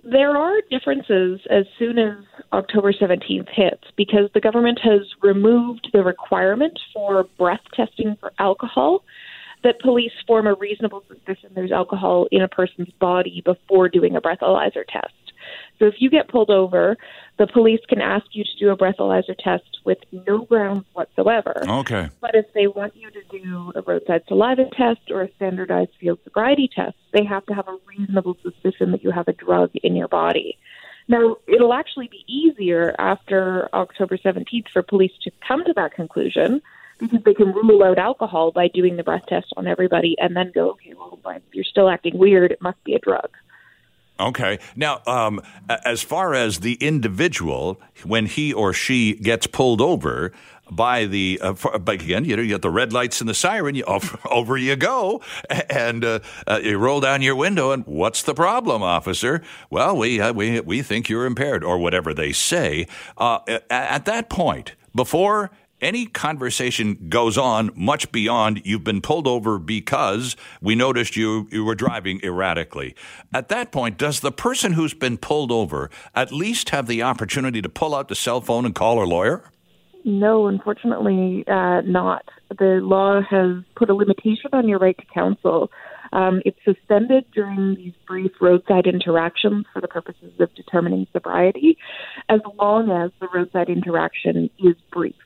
There 0.03 0.37
are 0.37 0.61
differences 0.71 1.41
as 1.49 1.65
soon 1.79 1.99
as 1.99 2.17
October 2.53 2.93
17th 2.93 3.49
hits 3.51 3.85
because 3.97 4.29
the 4.35 4.41
government 4.41 4.79
has 4.83 5.01
removed 5.23 5.89
the 5.93 6.03
requirement 6.03 6.79
for 6.93 7.25
breath 7.39 7.63
testing 7.75 8.17
for 8.21 8.33
alcohol 8.39 9.05
that 9.63 9.81
police 9.81 10.13
form 10.27 10.47
a 10.47 10.55
reasonable 10.55 11.03
suspicion 11.09 11.51
there's 11.55 11.73
alcohol 11.73 12.27
in 12.31 12.43
a 12.43 12.49
person's 12.49 12.91
body 13.01 13.43
before 13.44 13.89
doing 13.89 14.15
a 14.15 14.21
breathalyzer 14.21 14.85
test. 14.87 15.24
So 15.79 15.87
if 15.87 15.95
you 15.99 16.09
get 16.09 16.29
pulled 16.29 16.51
over, 16.51 16.97
the 17.39 17.47
police 17.47 17.81
can 17.89 18.01
ask 18.01 18.27
you 18.33 18.45
to 18.45 18.59
do 18.59 18.71
a 18.71 18.77
breathalyzer 18.77 19.37
test 19.37 19.81
with 19.85 19.99
no 20.13 20.45
grounds 20.45 20.85
whatsoever. 20.93 21.63
Okay. 21.67 22.09
But 22.21 22.35
if 22.35 22.47
they 22.55 22.67
want 22.67 22.95
you 22.97 23.11
to 23.11 23.23
do 23.31 23.73
a 23.75 23.83
roadside 23.83 24.23
saliva 24.29 24.67
test 24.77 25.11
or 25.11 25.23
a 25.23 25.33
standardized 25.37 25.91
field 26.01 26.21
sobriety 26.25 26.71
test, 26.75 26.97
they 27.13 27.25
have 27.25 27.45
to 27.47 27.55
have 27.55 27.67
a 27.69 27.77
reasonable 27.87 28.37
suspicion 28.43 28.93
that 28.93 29.03
you 29.03 29.11
have 29.11 29.29
a 29.29 29.33
drug 29.33 29.71
in 29.83 29.97
your 29.97 30.09
body. 30.09 30.59
Now, 31.09 31.37
it'll 31.47 31.75
actually 31.75 32.09
be 32.09 32.25
easier 32.27 32.95
after 32.99 33.69
October 33.75 34.17
17th 34.17 34.69
for 34.73 34.83
police 34.83 35.13
to 35.23 35.31
come 35.47 35.65
to 35.65 35.73
that 35.75 35.93
conclusion 35.93 36.63
because 36.99 37.23
they 37.25 37.35
can 37.35 37.53
rule 37.53 37.83
out 37.83 37.99
alcohol 37.99 38.53
by 38.53 38.69
doing 38.69 38.97
the 38.97 39.03
breath 39.03 39.27
test 39.29 39.53
on 39.57 39.67
everybody 39.67 40.17
and 40.19 40.37
then 40.37 40.53
go, 40.55 40.71
okay, 40.71 40.95
well, 40.95 41.19
if 41.27 41.43
you're 41.53 41.65
still 41.65 41.91
acting 41.91 42.17
weird, 42.17 42.53
it 42.53 42.63
must 42.63 42.83
be 42.85 42.95
a 42.95 42.99
drug. 43.01 43.29
Okay. 44.19 44.61
Now, 44.77 45.03
um, 45.06 45.41
as 45.69 46.03
far 46.03 46.35
as 46.35 46.61
the 46.61 46.75
individual, 46.75 47.81
when 48.05 48.27
he 48.27 48.53
or 48.53 48.73
she 48.73 49.15
gets 49.15 49.47
pulled 49.49 49.81
over 49.81 50.33
by 50.71 51.05
the, 51.05 51.41
uh, 51.43 51.55
for, 51.55 51.79
but 51.79 52.01
again, 52.01 52.25
you 52.25 52.37
know, 52.37 52.43
you 52.43 52.51
get 52.51 52.63
the 52.63 52.71
red 52.71 52.93
lights 52.93 53.21
and 53.21 53.29
the 53.29 53.35
siren, 53.35 53.75
you, 53.75 53.85
over, 53.89 54.19
over 54.31 54.56
you 54.56 54.77
go, 54.77 55.21
and 55.69 56.05
uh, 56.05 56.21
uh, 56.47 56.61
you 56.63 56.79
roll 56.79 57.01
down 57.01 57.23
your 57.23 57.35
window, 57.35 57.73
and 57.73 57.85
what's 57.87 58.23
the 58.23 58.35
problem, 58.35 58.83
officer? 58.83 59.43
Well, 59.69 59.97
we 59.97 60.21
uh, 60.21 60.33
we 60.33 60.61
we 60.61 60.83
think 60.83 61.09
you're 61.09 61.27
impaired, 61.27 61.65
or 61.65 61.79
whatever 61.79 62.15
they 62.15 62.33
say. 62.33 62.87
Uh, 63.19 63.41
at 63.69 64.05
that 64.05 64.31
point, 64.31 64.75
before 64.94 65.51
any 65.84 66.06
conversation 66.06 67.06
goes 67.10 67.36
on 67.36 67.70
much 67.76 68.10
beyond 68.10 68.62
you've 68.64 68.82
been 68.82 69.03
pulled 69.03 69.29
over 69.29 69.58
because 69.58 70.34
we 70.62 70.74
noticed 70.74 71.14
you, 71.14 71.46
you 71.53 71.62
were 71.62 71.74
driving 71.74 72.19
erratically. 72.24 72.96
At 73.34 73.50
that 73.50 73.70
point, 73.70 73.98
does 73.98 74.20
the 74.20 74.32
person 74.32 74.72
who's 74.72 74.94
been 74.94 75.19
pulled 75.19 75.53
over 75.53 75.91
at 76.14 76.32
least 76.32 76.70
have 76.70 76.86
the 76.86 77.03
opportunity 77.03 77.60
to 77.60 77.69
pull 77.69 77.94
out 77.94 78.08
the 78.08 78.14
cell 78.14 78.41
phone 78.41 78.64
and 78.64 78.74
call 78.74 78.98
her 78.98 79.06
lawyer? 79.06 79.44
No, 80.05 80.46
unfortunately, 80.46 81.44
uh, 81.46 81.82
not. 81.82 82.24
The 82.50 82.81
law 82.82 83.20
has 83.20 83.62
put 83.76 83.91
a 83.91 83.94
limitation 83.94 84.50
on 84.55 84.67
your 84.67 84.79
right 84.79 84.96
to 84.96 85.05
counsel. 85.12 85.70
Um, 86.12 86.41
it's 86.46 86.58
suspended 86.64 87.26
during 87.34 87.74
these 87.74 87.94
brief 88.06 88.31
roadside 88.41 88.86
interactions 88.86 89.67
for 89.72 89.81
the 89.81 89.88
purposes 89.88 90.32
of 90.41 90.55
determining 90.55 91.06
sobriety, 91.12 91.76
as 92.29 92.41
long 92.58 92.91
as 92.91 93.10
the 93.20 93.29
roadside 93.34 93.69
interaction 93.69 94.48
is 94.58 94.76
brief. 94.91 95.17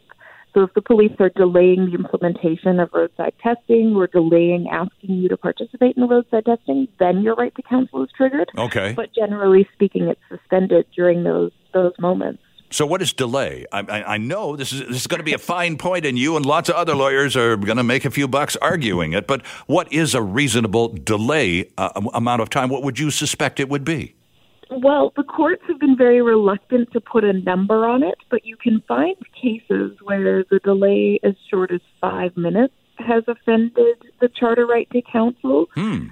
So 0.59 0.65
if 0.65 0.75
the 0.75 0.83
police 0.83 1.13
are 1.21 1.29
delaying 1.29 1.87
the 1.87 1.95
implementation 1.95 2.81
of 2.81 2.91
roadside 2.93 3.35
testing 3.41 3.95
or 3.95 4.09
delaying 4.09 4.67
asking 4.69 5.15
you 5.15 5.29
to 5.29 5.37
participate 5.37 5.97
in 5.97 6.03
the 6.03 6.09
roadside 6.09 6.47
testing, 6.47 6.89
then 6.99 7.23
your 7.23 7.37
right 7.37 7.55
to 7.55 7.63
counsel 7.63 8.03
is 8.03 8.11
triggered. 8.17 8.51
Okay. 8.59 8.93
But 8.93 9.15
generally 9.15 9.69
speaking, 9.73 10.09
it's 10.09 10.21
suspended 10.29 10.87
during 10.97 11.23
those 11.23 11.53
those 11.73 11.93
moments. 12.01 12.43
So, 12.71 12.87
what 12.87 13.01
is 13.01 13.13
delay? 13.13 13.67
I, 13.71 13.81
I, 13.83 14.15
I, 14.15 14.19
know 14.19 14.57
this 14.57 14.73
is 14.73 14.81
this 14.81 14.97
is 15.03 15.07
going 15.07 15.21
to 15.21 15.25
be 15.25 15.33
a 15.33 15.39
fine 15.39 15.79
point, 15.79 16.05
and 16.05 16.19
you 16.19 16.37
and 16.37 16.45
lots 16.45 16.69
of 16.69 16.75
other 16.75 16.97
lawyers 16.97 17.37
are 17.37 17.57
going 17.57 17.77
to 17.77 17.85
make 17.85 18.05
a 18.05 18.11
few 18.11 18.27
bucks 18.27 18.57
arguing 18.57 19.13
it. 19.13 19.29
But 19.29 19.47
what 19.69 19.93
is 19.93 20.13
a 20.13 20.23
reasonable 20.23 20.89
delay 20.89 21.71
uh, 21.79 21.91
amount 22.13 22.43
of 22.43 22.51
time? 22.51 22.69
What 22.69 22.83
would 22.83 22.99
you 22.99 23.13
suspect 23.13 23.61
it 23.61 23.69
would 23.69 23.85
be? 23.85 24.17
Well, 24.71 25.13
the 25.17 25.23
courts 25.23 25.63
have 25.69 25.81
been 25.81 25.97
very 25.97 26.21
reluctant 26.23 26.93
to 26.93 27.01
put 27.01 27.25
a 27.25 27.33
number 27.33 27.87
on 27.87 28.03
it, 28.03 28.19
but 28.31 28.45
you 28.45 28.57
can 28.57 28.83
find 28.87 29.17
cases 29.41 29.93
where 30.03 30.45
the 30.45 30.61
delay 30.63 31.19
as 31.23 31.35
short 31.51 31.71
as 31.73 31.81
five 32.01 32.37
minutes 32.37 32.75
has 32.99 33.25
offended 33.29 33.97
the 34.21 34.29
charter 34.29 34.67
right 34.67 34.89
to 34.91 35.01
counsel. 35.03 35.67
Hmm. 35.75 36.09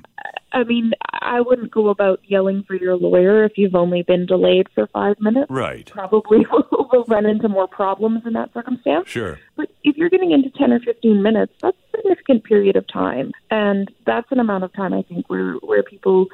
I 0.52 0.64
mean, 0.64 0.92
I 1.12 1.40
wouldn't 1.40 1.70
go 1.70 1.88
about 1.88 2.20
yelling 2.26 2.64
for 2.66 2.74
your 2.74 2.96
lawyer 2.96 3.44
if 3.44 3.52
you've 3.58 3.74
only 3.74 4.02
been 4.02 4.26
delayed 4.26 4.68
for 4.74 4.86
five 4.86 5.16
minutes. 5.20 5.50
Right. 5.50 5.90
Probably 5.90 6.46
will, 6.50 6.88
will 6.92 7.04
run 7.08 7.26
into 7.26 7.48
more 7.48 7.66
problems 7.66 8.22
in 8.24 8.32
that 8.34 8.54
circumstance. 8.54 9.08
Sure. 9.08 9.38
But 9.56 9.70
if 9.84 9.96
you're 9.96 10.08
getting 10.08 10.32
into 10.32 10.50
10 10.50 10.72
or 10.72 10.80
15 10.80 11.22
minutes, 11.22 11.52
that's 11.60 11.76
a 11.76 11.96
significant 11.98 12.44
period 12.44 12.76
of 12.76 12.86
time. 12.88 13.32
And 13.50 13.90
that's 14.06 14.30
an 14.30 14.38
amount 14.38 14.64
of 14.64 14.72
time, 14.72 14.94
I 14.94 15.02
think, 15.02 15.28
where, 15.28 15.54
where 15.54 15.82
people 15.82 16.26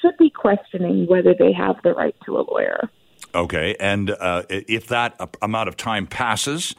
should 0.00 0.16
be 0.18 0.30
questioning 0.30 1.06
whether 1.06 1.34
they 1.38 1.52
have 1.52 1.76
the 1.82 1.92
right 1.94 2.16
to 2.26 2.38
a 2.38 2.42
lawyer. 2.42 2.90
Okay. 3.34 3.76
And 3.78 4.10
uh, 4.10 4.42
if 4.48 4.88
that 4.88 5.18
amount 5.40 5.68
of 5.68 5.76
time 5.76 6.06
passes, 6.06 6.74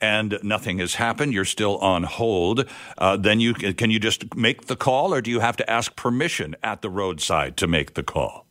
and 0.00 0.38
nothing 0.42 0.78
has 0.78 0.94
happened, 0.94 1.32
you're 1.32 1.44
still 1.44 1.76
on 1.78 2.04
hold, 2.04 2.66
uh, 2.98 3.16
then 3.16 3.40
you 3.40 3.52
can 3.52 3.90
you 3.90 4.00
just 4.00 4.34
make 4.34 4.66
the 4.66 4.76
call, 4.76 5.12
or 5.12 5.20
do 5.20 5.30
you 5.30 5.40
have 5.40 5.56
to 5.58 5.70
ask 5.70 5.94
permission 5.94 6.56
at 6.62 6.80
the 6.80 6.88
roadside 6.88 7.56
to 7.58 7.66
make 7.66 7.94
the 7.94 8.02
call? 8.02 8.46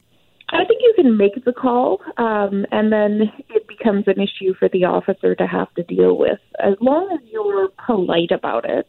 I 0.51 0.65
think 0.65 0.81
you 0.81 0.93
can 0.95 1.17
make 1.17 1.43
the 1.45 1.53
call, 1.53 2.01
um, 2.17 2.65
and 2.71 2.91
then 2.91 3.31
it 3.49 3.67
becomes 3.67 4.05
an 4.07 4.19
issue 4.19 4.53
for 4.57 4.67
the 4.69 4.83
officer 4.83 5.35
to 5.35 5.47
have 5.47 5.73
to 5.75 5.83
deal 5.83 6.17
with, 6.17 6.39
as 6.59 6.75
long 6.81 7.09
as 7.11 7.19
you're 7.31 7.69
polite 7.85 8.31
about 8.31 8.67
it. 8.67 8.87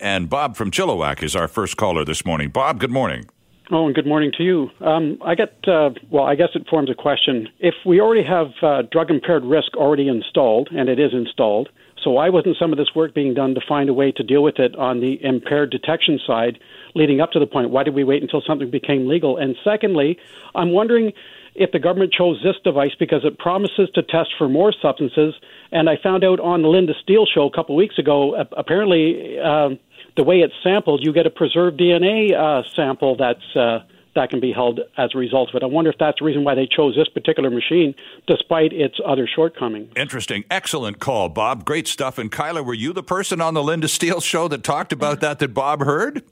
And 0.00 0.28
Bob 0.28 0.56
from 0.56 0.70
Chilliwack 0.70 1.22
is 1.22 1.34
our 1.34 1.48
first 1.48 1.76
caller 1.76 2.04
this 2.04 2.26
morning. 2.26 2.50
Bob, 2.50 2.78
good 2.78 2.90
morning. 2.90 3.26
Oh, 3.74 3.86
and 3.86 3.94
good 3.94 4.06
morning 4.06 4.32
to 4.36 4.42
you. 4.44 4.70
Um, 4.82 5.16
I 5.24 5.34
get, 5.34 5.54
uh, 5.66 5.88
well, 6.10 6.24
I 6.24 6.34
guess 6.34 6.50
it 6.54 6.68
forms 6.68 6.90
a 6.90 6.94
question. 6.94 7.48
If 7.58 7.72
we 7.86 8.02
already 8.02 8.22
have 8.22 8.48
uh, 8.60 8.82
drug 8.92 9.10
impaired 9.10 9.46
risk 9.46 9.74
already 9.76 10.08
installed, 10.08 10.68
and 10.76 10.90
it 10.90 11.00
is 11.00 11.14
installed, 11.14 11.70
so 12.04 12.10
why 12.10 12.28
wasn't 12.28 12.58
some 12.58 12.72
of 12.72 12.76
this 12.76 12.94
work 12.94 13.14
being 13.14 13.32
done 13.32 13.54
to 13.54 13.62
find 13.66 13.88
a 13.88 13.94
way 13.94 14.12
to 14.12 14.22
deal 14.22 14.42
with 14.42 14.58
it 14.58 14.76
on 14.76 15.00
the 15.00 15.18
impaired 15.24 15.70
detection 15.70 16.20
side 16.26 16.58
leading 16.94 17.22
up 17.22 17.32
to 17.32 17.38
the 17.38 17.46
point? 17.46 17.70
Why 17.70 17.82
did 17.82 17.94
we 17.94 18.04
wait 18.04 18.20
until 18.20 18.42
something 18.46 18.70
became 18.70 19.08
legal? 19.08 19.38
And 19.38 19.56
secondly, 19.64 20.18
I'm 20.54 20.72
wondering 20.72 21.12
if 21.54 21.72
the 21.72 21.78
government 21.78 22.12
chose 22.12 22.42
this 22.44 22.56
device 22.62 22.92
because 22.98 23.24
it 23.24 23.38
promises 23.38 23.88
to 23.94 24.02
test 24.02 24.30
for 24.36 24.50
more 24.50 24.74
substances. 24.82 25.34
And 25.70 25.88
I 25.88 25.96
found 25.96 26.24
out 26.24 26.40
on 26.40 26.60
the 26.60 26.68
Linda 26.68 26.92
Steele 27.02 27.24
show 27.24 27.46
a 27.46 27.50
couple 27.50 27.74
weeks 27.74 27.98
ago, 27.98 28.34
apparently 28.54 29.38
uh, 29.38 29.70
the 30.16 30.24
way 30.24 30.40
it's 30.40 30.54
sampled, 30.62 31.04
you 31.04 31.12
get 31.12 31.26
a 31.26 31.30
preserved 31.30 31.80
DNA 31.80 32.34
uh, 32.34 32.62
sample 32.74 33.16
that's 33.16 33.56
uh, 33.56 33.80
that 34.14 34.30
can 34.30 34.40
be 34.40 34.52
held 34.52 34.80
as 34.98 35.10
a 35.14 35.18
result 35.18 35.48
of 35.50 35.54
it. 35.54 35.62
I 35.62 35.66
wonder 35.66 35.90
if 35.90 35.98
that's 35.98 36.18
the 36.18 36.24
reason 36.24 36.44
why 36.44 36.54
they 36.54 36.66
chose 36.66 36.94
this 36.94 37.08
particular 37.08 37.50
machine, 37.50 37.94
despite 38.26 38.72
its 38.72 39.00
other 39.04 39.26
shortcomings. 39.26 39.90
Interesting. 39.96 40.44
Excellent 40.50 40.98
call, 40.98 41.30
Bob. 41.30 41.64
Great 41.64 41.88
stuff. 41.88 42.18
And 42.18 42.30
Kyla, 42.30 42.62
were 42.62 42.74
you 42.74 42.92
the 42.92 43.02
person 43.02 43.40
on 43.40 43.54
the 43.54 43.62
Linda 43.62 43.88
Steele 43.88 44.20
show 44.20 44.48
that 44.48 44.62
talked 44.62 44.92
about 44.92 45.20
that 45.20 45.38
that 45.38 45.54
Bob 45.54 45.82
heard? 45.82 46.22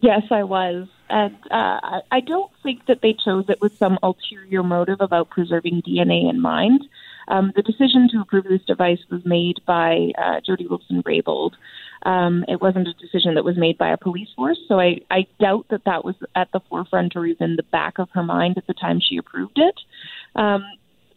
Yes, 0.00 0.22
I 0.30 0.42
was. 0.42 0.88
And 1.08 1.36
uh, 1.50 2.00
I 2.10 2.20
don't 2.20 2.50
think 2.62 2.86
that 2.86 3.00
they 3.00 3.14
chose 3.24 3.46
it 3.48 3.60
with 3.60 3.76
some 3.76 3.98
ulterior 4.02 4.62
motive 4.62 5.00
about 5.00 5.30
preserving 5.30 5.82
DNA 5.82 6.28
in 6.28 6.40
mind. 6.40 6.84
Um, 7.28 7.52
the 7.54 7.62
decision 7.62 8.08
to 8.12 8.20
approve 8.20 8.44
this 8.44 8.64
device 8.64 8.98
was 9.10 9.24
made 9.24 9.60
by 9.66 10.10
uh, 10.18 10.40
Jody 10.44 10.66
Wilson 10.66 11.02
Raybould. 11.02 11.52
Um, 12.02 12.44
it 12.48 12.60
wasn't 12.60 12.88
a 12.88 12.94
decision 12.94 13.34
that 13.34 13.44
was 13.44 13.56
made 13.56 13.76
by 13.76 13.90
a 13.90 13.96
police 13.96 14.28
force, 14.34 14.58
so 14.68 14.80
I, 14.80 15.00
I 15.10 15.26
doubt 15.38 15.66
that 15.70 15.84
that 15.84 16.04
was 16.04 16.14
at 16.34 16.50
the 16.52 16.60
forefront 16.68 17.14
or 17.16 17.26
even 17.26 17.56
the 17.56 17.62
back 17.62 17.98
of 17.98 18.08
her 18.12 18.22
mind 18.22 18.56
at 18.56 18.66
the 18.66 18.74
time 18.74 19.00
she 19.00 19.16
approved 19.16 19.58
it. 19.58 19.74
Um, 20.34 20.64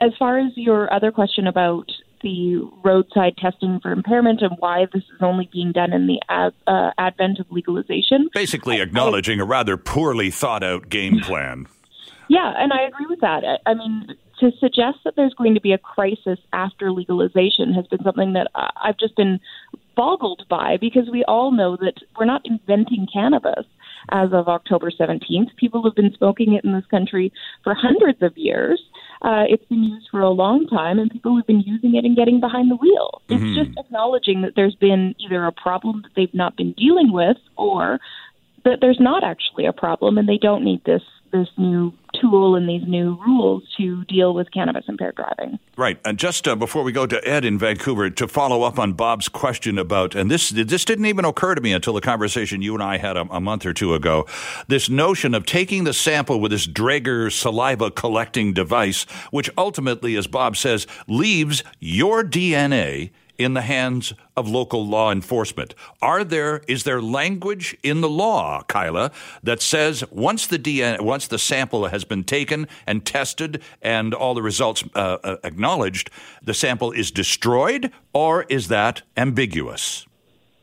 as 0.02 0.12
far 0.20 0.38
as 0.40 0.52
your 0.56 0.92
other 0.94 1.12
question 1.12 1.48
about 1.48 1.90
the 2.22 2.62
roadside 2.84 3.38
testing 3.38 3.80
for 3.82 3.92
impairment 3.92 4.42
and 4.42 4.56
why 4.60 4.86
this 4.94 5.04
is 5.04 5.22
only 5.22 5.50
being 5.52 5.72
done 5.72 5.94
in 5.94 6.08
the 6.08 6.20
ad, 6.30 6.54
uh, 6.68 6.92
advent 6.98 7.40
of 7.40 7.46
legalization. 7.52 8.30
Basically, 8.34 8.82
acknowledging 8.82 9.40
I, 9.40 9.44
a 9.44 9.46
rather 9.46 9.78
poorly 9.78 10.32
thought 10.32 10.64
out 10.64 10.90
game 10.90 11.20
plan. 11.20 11.68
Yeah, 12.30 12.54
and 12.58 12.72
I 12.74 12.84
agree 12.84 13.06
with 13.08 13.20
that. 13.20 13.44
I, 13.44 13.70
I 13.70 13.74
mean, 13.74 14.16
to 14.40 14.52
suggest 14.60 15.00
that 15.06 15.16
there's 15.16 15.34
going 15.34 15.54
to 15.54 15.62
be 15.62 15.74
a 15.74 15.78
crisis 15.78 16.40
after 16.52 16.92
legalization 16.92 17.74
has 17.74 17.86
been 17.88 18.04
something 18.04 18.34
that 18.34 18.48
I've 18.56 18.98
just 18.98 19.16
been 19.16 19.40
boggled 19.96 20.46
by 20.50 20.78
because 20.82 21.10
we 21.12 21.24
all 21.26 21.52
know 21.52 21.78
that 21.78 21.96
we're 22.18 22.26
not 22.26 22.42
inventing 22.46 23.08
cannabis 23.12 23.66
as 24.12 24.30
of 24.34 24.48
October 24.48 24.92
17th. 24.92 25.56
People 25.58 25.84
have 25.84 25.96
been 25.96 26.14
smoking 26.18 26.54
it 26.54 26.66
in 26.66 26.74
this 26.74 26.86
country 26.88 27.32
for 27.64 27.74
hundreds 27.74 28.22
of 28.22 28.38
years. 28.38 28.82
Uh, 29.22 29.44
it's 29.48 29.64
been 29.66 29.84
used 29.84 30.08
for 30.12 30.20
a 30.20 30.30
long 30.30 30.68
time, 30.68 31.00
and 31.00 31.10
people 31.10 31.36
have 31.38 31.48
been 31.48 31.62
using 31.62 31.96
it 31.96 32.04
and 32.04 32.18
getting 32.18 32.40
behind 32.40 32.70
the 32.70 32.76
wheel. 32.76 33.22
It's 33.30 33.42
mm-hmm. 33.42 33.64
just 33.64 33.78
acknowledging 33.78 34.42
that 34.42 34.54
there's 34.56 34.76
been 34.76 35.16
either 35.20 35.46
a 35.46 35.52
problem 35.52 36.02
that 36.02 36.12
they've 36.16 36.34
not 36.34 36.58
been 36.58 36.74
dealing 36.74 37.14
with 37.14 37.38
or 37.56 38.00
that 38.66 38.80
there's 38.82 39.00
not 39.00 39.24
actually 39.24 39.66
a 39.66 39.74
problem 39.74 40.18
and 40.18 40.28
they 40.28 40.38
don't 40.38 40.64
need 40.64 40.84
this 40.86 41.02
this 41.32 41.48
new 41.58 41.92
tool 42.20 42.56
and 42.56 42.68
these 42.68 42.84
new 42.88 43.18
rules 43.26 43.64
to 43.78 44.04
deal 44.06 44.34
with 44.34 44.52
cannabis 44.52 44.86
impaired 44.88 45.16
driving. 45.16 45.60
Right. 45.76 46.00
And 46.06 46.18
just 46.18 46.48
uh, 46.48 46.56
before 46.56 46.84
we 46.84 46.92
go 46.92 47.06
to 47.06 47.28
Ed 47.28 47.46
in 47.46 47.58
Vancouver, 47.58 48.10
to 48.10 48.28
follow 48.28 48.64
up 48.64 48.78
on 48.80 48.94
Bob's 48.94 49.28
question 49.28 49.78
about, 49.78 50.16
and 50.16 50.30
this 50.30 50.50
this 50.50 50.86
didn't 50.86 51.06
even 51.06 51.26
occur 51.26 51.56
to 51.56 51.62
me 51.62 51.74
until 51.74 51.94
the 51.94 52.02
conversation 52.02 52.62
you 52.62 52.74
and 52.74 52.84
I 52.84 52.98
had 52.98 53.18
a, 53.18 53.22
a 53.32 53.42
month 53.42 53.66
or 53.66 53.74
two 53.74 53.94
ago, 53.94 54.26
this 54.68 54.90
notion 54.90 55.34
of 55.34 55.46
taking 55.46 55.84
the 55.84 55.94
sample 55.94 56.40
with 56.40 56.52
this 56.52 56.68
Draeger 56.68 57.32
saliva 57.32 57.92
collecting 57.92 58.54
device, 58.54 59.04
which 59.32 59.50
ultimately, 59.58 60.16
as 60.16 60.28
Bob 60.28 60.56
says, 60.56 60.88
leaves 61.08 61.64
your 61.80 62.24
DNA 62.24 63.12
in 63.38 63.54
the 63.54 63.62
hands 63.62 64.14
of 64.36 64.48
local 64.48 64.86
law 64.86 65.12
enforcement? 65.12 65.74
Are 66.02 66.24
there 66.24 66.62
is 66.68 66.84
there 66.84 67.02
language 67.02 67.78
in 67.84 68.02
the 68.02 68.10
law, 68.10 68.64
Kyla, 68.64 69.12
that 69.42 69.62
says 69.62 70.04
once 70.12 70.48
the 70.48 70.60
DNA, 70.60 71.02
once 71.02 71.28
the 71.28 71.40
sample 71.40 71.88
has 71.88 72.04
been 72.04 72.24
taken 72.24 72.68
and 72.88 73.06
tested 73.06 73.62
and 73.82 74.14
all 74.14 74.34
the 74.34 74.42
results 74.42 74.84
uh, 74.96 75.18
uh, 75.24 75.38
acknowledged, 75.44 76.10
the 76.42 76.54
sample 76.54 76.92
is 76.92 77.12
destroyed, 77.12 77.92
or 78.14 78.44
is 78.44 78.68
that 78.68 79.02
ambiguous? 79.18 80.06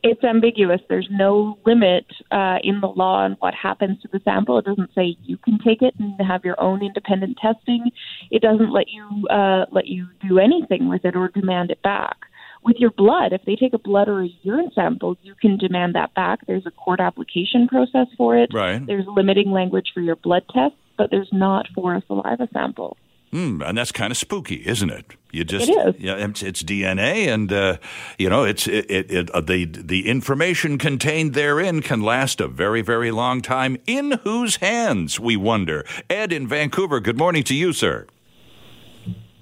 It's 0.03 0.23
ambiguous. 0.23 0.81
There's 0.89 1.07
no 1.11 1.59
limit 1.63 2.05
uh, 2.31 2.57
in 2.63 2.81
the 2.81 2.87
law 2.87 3.19
on 3.19 3.33
what 3.33 3.53
happens 3.53 4.01
to 4.01 4.07
the 4.11 4.19
sample. 4.23 4.57
It 4.57 4.65
doesn't 4.65 4.89
say 4.95 5.15
you 5.23 5.37
can 5.37 5.59
take 5.59 5.83
it 5.83 5.93
and 5.99 6.19
have 6.25 6.43
your 6.43 6.59
own 6.59 6.83
independent 6.83 7.37
testing. 7.37 7.91
It 8.31 8.41
doesn't 8.41 8.71
let 8.71 8.89
you 8.89 9.27
uh, 9.27 9.65
let 9.71 9.85
you 9.85 10.07
do 10.27 10.39
anything 10.39 10.89
with 10.89 11.05
it 11.05 11.15
or 11.15 11.27
demand 11.27 11.69
it 11.69 11.83
back 11.83 12.17
with 12.63 12.77
your 12.77 12.91
blood, 12.91 13.33
if 13.33 13.43
they 13.45 13.55
take 13.55 13.73
a 13.73 13.79
blood 13.79 14.07
or 14.07 14.23
a 14.23 14.29
urine 14.43 14.71
sample, 14.73 15.17
you 15.23 15.35
can 15.35 15.57
demand 15.57 15.95
that 15.95 16.13
back. 16.13 16.45
There's 16.47 16.65
a 16.65 16.71
court 16.71 16.99
application 16.99 17.67
process 17.67 18.07
for 18.17 18.37
it. 18.37 18.53
Right. 18.53 18.85
There's 18.85 19.05
limiting 19.07 19.51
language 19.51 19.91
for 19.93 20.01
your 20.01 20.15
blood 20.15 20.43
test, 20.53 20.75
but 20.97 21.09
there's 21.11 21.29
not 21.31 21.67
for 21.73 21.95
a 21.95 22.03
saliva 22.07 22.47
sample. 22.53 22.97
Mm, 23.33 23.65
and 23.65 23.77
that's 23.77 23.93
kind 23.93 24.11
of 24.11 24.17
spooky, 24.17 24.67
isn't 24.67 24.89
it? 24.89 25.05
You 25.31 25.45
just 25.45 25.69
it 25.69 25.71
is. 25.71 25.95
yeah, 25.97 26.15
it's, 26.15 26.43
it's 26.43 26.61
DNA, 26.61 27.27
and 27.33 27.51
uh, 27.51 27.77
you 28.17 28.29
know, 28.29 28.43
it's 28.43 28.67
it, 28.67 28.91
it, 28.91 29.09
it 29.09 29.29
uh, 29.31 29.39
the 29.39 29.63
the 29.63 30.09
information 30.09 30.77
contained 30.77 31.33
therein 31.33 31.81
can 31.81 32.01
last 32.01 32.41
a 32.41 32.49
very 32.49 32.81
very 32.81 33.09
long 33.09 33.41
time. 33.41 33.77
In 33.87 34.19
whose 34.25 34.57
hands, 34.57 35.17
we 35.17 35.37
wonder? 35.37 35.85
Ed 36.09 36.33
in 36.33 36.45
Vancouver. 36.45 36.99
Good 36.99 37.17
morning 37.17 37.43
to 37.45 37.55
you, 37.55 37.71
sir. 37.71 38.05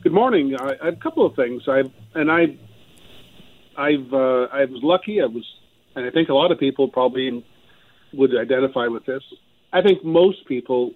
Good 0.03 0.13
morning. 0.13 0.55
I, 0.55 0.75
I 0.81 0.85
have 0.85 0.93
a 0.93 0.97
couple 0.97 1.25
of 1.25 1.35
things. 1.35 1.63
I 1.67 1.81
and 2.13 2.31
I 2.31 2.57
I've 3.79 4.13
uh, 4.13 4.47
I 4.51 4.65
was 4.65 4.81
lucky. 4.83 5.21
I 5.21 5.25
was, 5.25 5.45
and 5.95 6.05
I 6.05 6.11
think 6.11 6.27
a 6.27 6.33
lot 6.33 6.51
of 6.51 6.59
people 6.59 6.89
probably 6.89 7.45
would 8.13 8.31
identify 8.37 8.87
with 8.87 9.05
this. 9.05 9.23
I 9.71 9.81
think 9.81 10.03
most 10.03 10.45
people 10.47 10.91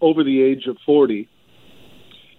over 0.00 0.22
the 0.22 0.40
age 0.40 0.66
of 0.68 0.76
forty 0.86 1.28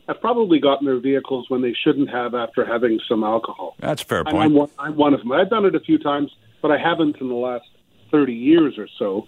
have 0.08 0.22
probably 0.22 0.60
gotten 0.60 0.86
their 0.86 1.00
vehicles 1.00 1.50
when 1.50 1.62
they 1.62 1.76
shouldn't 1.84 2.10
have 2.10 2.34
after 2.34 2.66
having 2.66 3.00
some 3.08 3.24
alcohol. 3.24 3.76
That's 3.80 4.02
a 4.02 4.06
fair 4.06 4.24
point. 4.24 4.38
I'm 4.38 4.54
one, 4.54 4.70
I'm 4.80 4.96
one 4.96 5.14
of 5.14 5.20
them. 5.20 5.32
I've 5.34 5.50
done 5.50 5.66
it 5.66 5.76
a 5.76 5.80
few 5.80 5.98
times, 6.00 6.32
but 6.62 6.72
I 6.72 6.78
haven't 6.78 7.18
in 7.18 7.28
the 7.28 7.36
last 7.36 7.66
30 8.12 8.34
years 8.34 8.78
or 8.78 8.88
so. 8.98 9.26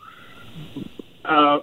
Uh, 1.26 1.60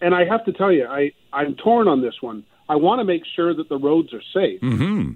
and 0.00 0.14
I 0.14 0.24
have 0.24 0.44
to 0.46 0.52
tell 0.52 0.72
you, 0.72 0.86
I, 0.86 1.12
I'm 1.32 1.54
torn 1.54 1.88
on 1.88 2.02
this 2.02 2.14
one. 2.20 2.44
I 2.68 2.76
want 2.76 3.00
to 3.00 3.04
make 3.04 3.22
sure 3.34 3.54
that 3.54 3.68
the 3.68 3.78
roads 3.78 4.12
are 4.12 4.22
safe. 4.34 4.60
hmm 4.60 5.12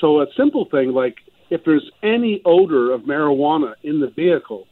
So 0.00 0.20
a 0.20 0.26
simple 0.36 0.66
thing 0.70 0.92
like 0.92 1.16
if 1.50 1.62
there's 1.64 1.90
any 2.02 2.42
odor 2.44 2.92
of 2.92 3.02
marijuana 3.02 3.74
in 3.82 4.00
the 4.00 4.08
vehicle, 4.08 4.66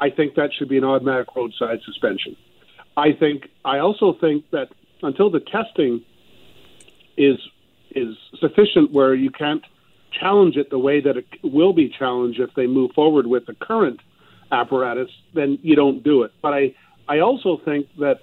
I 0.00 0.10
think 0.10 0.34
that 0.36 0.50
should 0.56 0.68
be 0.68 0.78
an 0.78 0.84
automatic 0.84 1.28
roadside 1.34 1.80
suspension. 1.84 2.36
I 2.96 3.12
think 3.12 3.48
I 3.64 3.78
also 3.78 4.16
think 4.20 4.44
that 4.50 4.68
until 5.02 5.30
the 5.30 5.40
testing 5.40 6.04
is 7.16 7.36
is 7.90 8.16
sufficient 8.38 8.92
where 8.92 9.14
you 9.14 9.30
can't 9.30 9.62
challenge 10.20 10.56
it 10.56 10.70
the 10.70 10.78
way 10.78 11.00
that 11.00 11.16
it 11.16 11.26
will 11.42 11.72
be 11.72 11.88
challenged 11.88 12.40
if 12.40 12.50
they 12.54 12.66
move 12.66 12.90
forward 12.94 13.26
with 13.26 13.46
the 13.46 13.54
current 13.54 14.00
apparatus, 14.50 15.10
then 15.34 15.58
you 15.62 15.74
don't 15.74 16.02
do 16.02 16.22
it. 16.22 16.32
But 16.42 16.54
I 16.54 16.74
I 17.08 17.20
also 17.20 17.60
think 17.64 17.86
that 17.98 18.20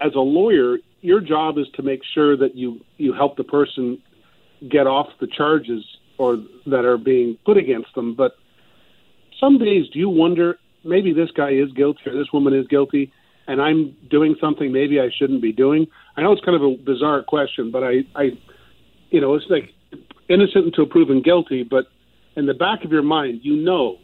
as 0.00 0.14
a 0.14 0.20
lawyer, 0.20 0.78
your 1.00 1.20
job 1.20 1.58
is 1.58 1.66
to 1.74 1.82
make 1.82 2.00
sure 2.14 2.36
that 2.36 2.54
you 2.54 2.80
you 2.98 3.12
help 3.12 3.36
the 3.36 3.44
person 3.44 4.00
get 4.68 4.86
off 4.86 5.08
the 5.20 5.26
charges 5.26 5.84
or 6.22 6.38
that 6.66 6.84
are 6.84 6.96
being 6.96 7.36
put 7.44 7.56
against 7.56 7.92
them. 7.96 8.14
But 8.14 8.36
some 9.40 9.58
days, 9.58 9.88
do 9.92 9.98
you 9.98 10.08
wonder 10.08 10.56
maybe 10.84 11.12
this 11.12 11.30
guy 11.32 11.50
is 11.50 11.72
guilty 11.72 12.02
or 12.06 12.14
this 12.14 12.32
woman 12.32 12.54
is 12.54 12.68
guilty, 12.68 13.12
and 13.48 13.60
I'm 13.60 13.96
doing 14.08 14.36
something 14.40 14.70
maybe 14.70 15.00
I 15.00 15.10
shouldn't 15.18 15.42
be 15.42 15.52
doing? 15.52 15.88
I 16.16 16.22
know 16.22 16.30
it's 16.32 16.44
kind 16.44 16.54
of 16.54 16.62
a 16.62 16.76
bizarre 16.76 17.22
question, 17.24 17.72
but 17.72 17.82
I, 17.82 18.04
I 18.14 18.38
you 19.10 19.20
know, 19.20 19.34
it's 19.34 19.46
like 19.50 19.74
innocent 20.28 20.66
until 20.66 20.86
proven 20.86 21.22
guilty. 21.22 21.64
But 21.64 21.86
in 22.36 22.46
the 22.46 22.54
back 22.54 22.84
of 22.84 22.92
your 22.92 23.02
mind, 23.02 23.40
you 23.42 23.56
know. 23.56 23.98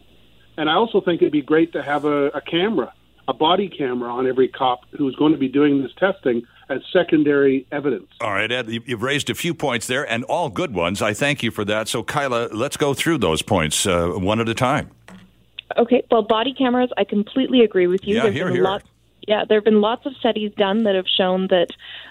And 0.56 0.68
I 0.68 0.75
also 0.75 1.00
think 1.00 1.22
it'd 1.22 1.32
be 1.32 1.40
great 1.40 1.72
to 1.75 1.82
have 1.84 2.04
a, 2.04 2.26
a 2.28 2.40
camera, 2.40 2.92
a 3.28 3.32
body 3.32 3.68
camera 3.68 4.12
on 4.12 4.26
every 4.26 4.48
cop 4.48 4.80
who's 4.90 5.14
going 5.14 5.32
to 5.32 5.38
be 5.38 5.48
doing 5.48 5.82
this 5.82 5.92
testing 5.96 6.42
as 6.68 6.80
secondary 6.92 7.66
evidence. 7.72 8.06
All 8.20 8.32
right, 8.32 8.50
Ed, 8.50 8.68
you- 8.68 8.82
you've 8.87 9.02
raised 9.02 9.30
a 9.30 9.34
few 9.34 9.54
points 9.54 9.87
there, 9.87 10.10
and 10.10 10.25
all 10.25 10.48
good 10.48 10.75
ones. 10.75 11.00
I 11.02 11.14
thank 11.14 11.42
you 11.42 11.50
for 11.50 11.64
that. 11.64 11.88
So, 11.88 12.02
Kyla, 12.02 12.48
let's 12.52 12.76
go 12.76 12.94
through 12.94 13.18
those 13.18 13.42
points 13.42 13.87
uh, 13.87 14.08
one 14.10 14.40
at 14.40 14.48
a 14.48 14.54
time. 14.54 14.90
Okay, 15.76 16.02
well, 16.10 16.22
body 16.22 16.54
cameras, 16.54 16.90
I 16.96 17.04
completely 17.04 17.60
agree 17.60 17.87
with 17.87 18.06
you. 18.06 18.16
Yeah, 18.16 18.22
There's 18.25 18.34
here, 18.34 18.50
here. 18.50 18.62
Lot, 18.64 18.82
yeah, 19.28 19.44
there 19.47 19.58
have 19.58 19.64
been 19.64 19.82
lots 19.82 20.06
of 20.06 20.16
studies 20.16 20.50
done 20.56 20.85
that 20.85 20.94
have 20.94 21.06
shown 21.06 21.49
that 21.49 21.68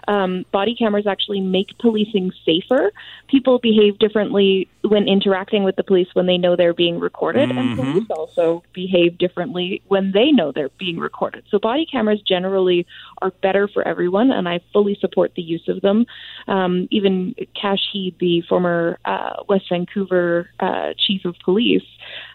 um, 0.08 0.46
body 0.52 0.76
cameras 0.78 1.08
actually 1.08 1.42
make 1.42 1.70
policing 1.80 2.32
safer. 2.46 2.92
People 3.28 3.58
behave 3.58 3.98
differently 3.98 4.70
when 4.84 5.08
interacting 5.08 5.64
with 5.64 5.76
the 5.78 5.84
police 5.84 6.08
when 6.14 6.28
they 6.28 6.38
know 6.38 6.56
they're 6.56 6.76
being 6.76 7.00
recorded, 7.00 7.52
and 7.58 7.68
Mm-hmm. 7.68 7.92
police 7.92 8.08
also 8.12 8.64
behave 8.74 9.18
differently 9.18 9.82
when 9.88 10.12
they 10.14 10.32
know 10.32 10.52
they're 10.54 10.70
being 10.78 11.00
recorded. 11.00 11.44
So, 11.50 11.58
body 11.58 11.88
cameras 11.92 12.22
generally 12.22 12.86
are 13.22 13.32
better 13.42 13.68
for 13.68 13.86
everyone, 13.86 14.32
and 14.32 14.48
I 14.48 14.60
fully 14.72 14.96
support 15.02 15.34
the 15.36 15.42
use 15.42 15.68
of 15.68 15.82
them. 15.82 16.06
Um, 16.48 16.88
even 16.92 17.34
Kash 17.60 17.82
Heed, 17.92 18.16
the 18.20 18.44
former 18.48 19.00
uh, 19.06 19.44
West 19.50 19.66
Vancouver 19.70 20.50
uh, 20.60 20.94
chief 20.98 21.26
of 21.26 21.36
police, 21.44 21.82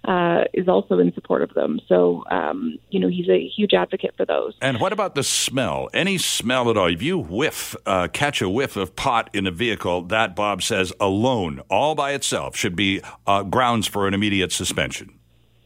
uh, 0.04 0.44
is 0.52 0.66
also 0.68 0.98
in 0.98 1.14
support 1.14 1.42
of 1.42 1.54
them. 1.54 1.80
So, 1.88 2.24
um, 2.30 2.78
you 2.90 2.98
know, 2.98 3.08
he's 3.08 3.28
a 3.28 3.48
huge 3.48 3.74
advocate 3.74 4.14
for 4.16 4.26
those. 4.26 4.54
And 4.60 4.71
what 4.80 4.92
about 4.92 5.14
the 5.14 5.22
smell? 5.22 5.88
Any 5.92 6.18
smell 6.18 6.70
at 6.70 6.76
all? 6.76 6.92
If 6.92 7.02
you 7.02 7.18
whiff, 7.18 7.74
uh, 7.86 8.08
catch 8.12 8.40
a 8.40 8.48
whiff 8.48 8.76
of 8.76 8.94
pot 8.96 9.30
in 9.32 9.46
a 9.46 9.50
vehicle, 9.50 10.02
that, 10.02 10.36
Bob 10.36 10.62
says, 10.62 10.92
alone, 11.00 11.60
all 11.70 11.94
by 11.94 12.12
itself, 12.12 12.56
should 12.56 12.76
be 12.76 13.00
uh, 13.26 13.42
grounds 13.42 13.86
for 13.86 14.06
an 14.06 14.14
immediate 14.14 14.52
suspension. 14.52 15.18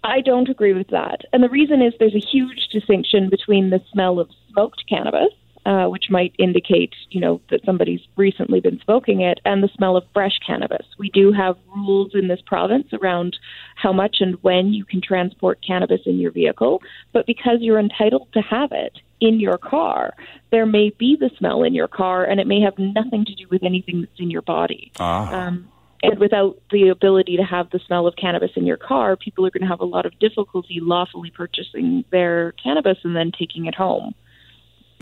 I 0.04 0.20
don't 0.20 0.48
agree 0.48 0.72
with 0.72 0.88
that. 0.88 1.22
And 1.32 1.42
the 1.42 1.48
reason 1.48 1.82
is 1.82 1.92
there's 1.98 2.14
a 2.14 2.18
huge 2.18 2.68
distinction 2.72 3.28
between 3.28 3.70
the 3.70 3.80
smell 3.92 4.20
of 4.20 4.30
smoked 4.52 4.84
cannabis, 4.88 5.32
uh, 5.66 5.86
which 5.86 6.10
might 6.10 6.32
indicate, 6.38 6.94
you 7.10 7.20
know, 7.20 7.40
that 7.50 7.64
somebody's 7.64 8.00
recently 8.14 8.60
been 8.60 8.80
smoking 8.84 9.20
it, 9.20 9.40
and 9.44 9.64
the 9.64 9.68
smell 9.74 9.96
of 9.96 10.04
fresh 10.14 10.38
cannabis. 10.46 10.86
We 10.96 11.10
do 11.10 11.32
have 11.32 11.56
rules 11.74 12.12
in 12.14 12.28
this 12.28 12.40
province 12.46 12.86
around 12.92 13.36
how 13.74 13.92
much 13.92 14.18
and 14.20 14.36
when 14.42 14.72
you 14.72 14.84
can 14.84 15.00
transport 15.00 15.58
cannabis 15.66 16.02
in 16.06 16.20
your 16.20 16.30
vehicle, 16.30 16.82
but 17.12 17.26
because 17.26 17.58
you're 17.60 17.80
entitled 17.80 18.28
to 18.34 18.42
have 18.42 18.70
it 18.70 18.96
in 19.20 19.40
your 19.40 19.58
car, 19.58 20.14
there 20.52 20.66
may 20.66 20.90
be 20.90 21.16
the 21.18 21.30
smell 21.36 21.64
in 21.64 21.74
your 21.74 21.88
car, 21.88 22.24
and 22.24 22.38
it 22.38 22.46
may 22.46 22.60
have 22.60 22.78
nothing 22.78 23.24
to 23.24 23.34
do 23.34 23.46
with 23.50 23.64
anything 23.64 24.02
that's 24.02 24.20
in 24.20 24.30
your 24.30 24.42
body. 24.42 24.92
Ah. 25.00 25.48
Um, 25.48 25.68
and 26.04 26.20
without 26.20 26.58
the 26.70 26.90
ability 26.90 27.38
to 27.38 27.42
have 27.42 27.70
the 27.70 27.80
smell 27.86 28.06
of 28.06 28.14
cannabis 28.14 28.52
in 28.54 28.66
your 28.66 28.76
car, 28.76 29.16
people 29.16 29.44
are 29.44 29.50
going 29.50 29.62
to 29.62 29.68
have 29.68 29.80
a 29.80 29.84
lot 29.84 30.06
of 30.06 30.16
difficulty 30.20 30.78
lawfully 30.80 31.30
purchasing 31.30 32.04
their 32.12 32.52
cannabis 32.52 32.98
and 33.02 33.16
then 33.16 33.32
taking 33.36 33.66
it 33.66 33.74
home. 33.74 34.14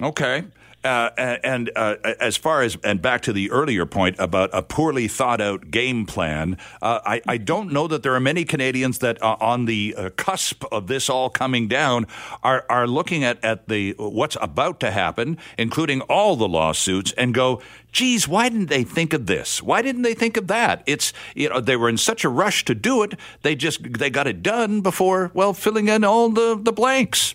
Okay. 0.01 0.45
Uh, 0.85 1.39
and 1.43 1.71
uh, 1.77 1.97
as 2.21 2.37
far 2.37 2.61
as 2.61 2.77
and 2.85 3.01
back 3.01 3.23
to 3.23 3.33
the 3.33 3.51
earlier 3.51 3.87
point 3.87 4.15
about 4.19 4.51
a 4.53 4.63
poorly 4.63 5.09
thought 5.09 5.41
out 5.41 5.71
game 5.71 6.05
plan, 6.05 6.59
uh, 6.83 7.01
I, 7.07 7.23
I 7.27 7.39
don't 7.39 7.73
know 7.73 7.89
that 7.89 8.03
there 8.03 8.15
are 8.15 8.21
many 8.21 8.45
Canadians 8.45 8.99
that 8.99 9.21
are 9.23 9.43
on 9.43 9.65
the 9.65 9.95
uh, 9.97 10.11
cusp 10.11 10.63
of 10.71 10.87
this 10.87 11.09
all 11.09 11.31
coming 11.31 11.69
down 11.69 12.07
are 12.43 12.67
are 12.69 12.87
looking 12.87 13.25
at 13.25 13.43
at 13.43 13.67
the 13.67 13.95
what's 13.99 14.37
about 14.43 14.79
to 14.81 14.91
happen, 14.91 15.39
including 15.57 16.03
all 16.03 16.37
the 16.37 16.49
lawsuits, 16.49 17.13
and 17.13 17.33
go, 17.33 17.63
geez, 17.91 18.29
why 18.29 18.51
didn't 18.51 18.69
they 18.69 18.85
think 18.85 19.15
of 19.15 19.25
this? 19.25 19.63
Why 19.63 19.81
didn't 19.81 20.03
they 20.03 20.15
think 20.15 20.37
of 20.37 20.49
that? 20.49 20.83
It's 20.85 21.15
you 21.35 21.49
know 21.49 21.61
they 21.61 21.77
were 21.77 21.89
in 21.89 21.97
such 21.97 22.25
a 22.25 22.29
rush 22.29 22.63
to 22.67 22.75
do 22.75 23.03
it, 23.03 23.19
they 23.41 23.57
just 23.57 23.91
they 23.95 24.11
got 24.11 24.27
it 24.27 24.43
done 24.43 24.83
before 24.83 25.31
well 25.33 25.55
filling 25.55 25.89
in 25.89 26.05
all 26.05 26.29
the 26.29 26.61
the 26.61 26.73
blanks. 26.73 27.35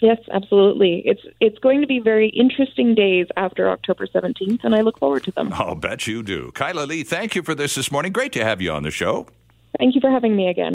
Yes, 0.00 0.18
absolutely. 0.32 1.02
It's 1.04 1.22
it's 1.40 1.58
going 1.58 1.80
to 1.80 1.86
be 1.86 2.00
very 2.00 2.28
interesting 2.30 2.94
days 2.94 3.26
after 3.36 3.68
October 3.70 4.06
17th, 4.06 4.60
and 4.62 4.74
I 4.74 4.82
look 4.82 4.98
forward 4.98 5.24
to 5.24 5.30
them. 5.32 5.52
I'll 5.52 5.74
bet 5.74 6.06
you 6.06 6.22
do. 6.22 6.50
Kyla 6.54 6.86
Lee, 6.86 7.02
thank 7.02 7.34
you 7.34 7.42
for 7.42 7.54
this 7.54 7.74
this 7.74 7.90
morning. 7.90 8.12
Great 8.12 8.32
to 8.32 8.44
have 8.44 8.60
you 8.60 8.72
on 8.72 8.82
the 8.82 8.90
show. 8.90 9.26
Thank 9.78 9.94
you 9.94 10.00
for 10.00 10.10
having 10.10 10.36
me 10.36 10.48
again. 10.48 10.74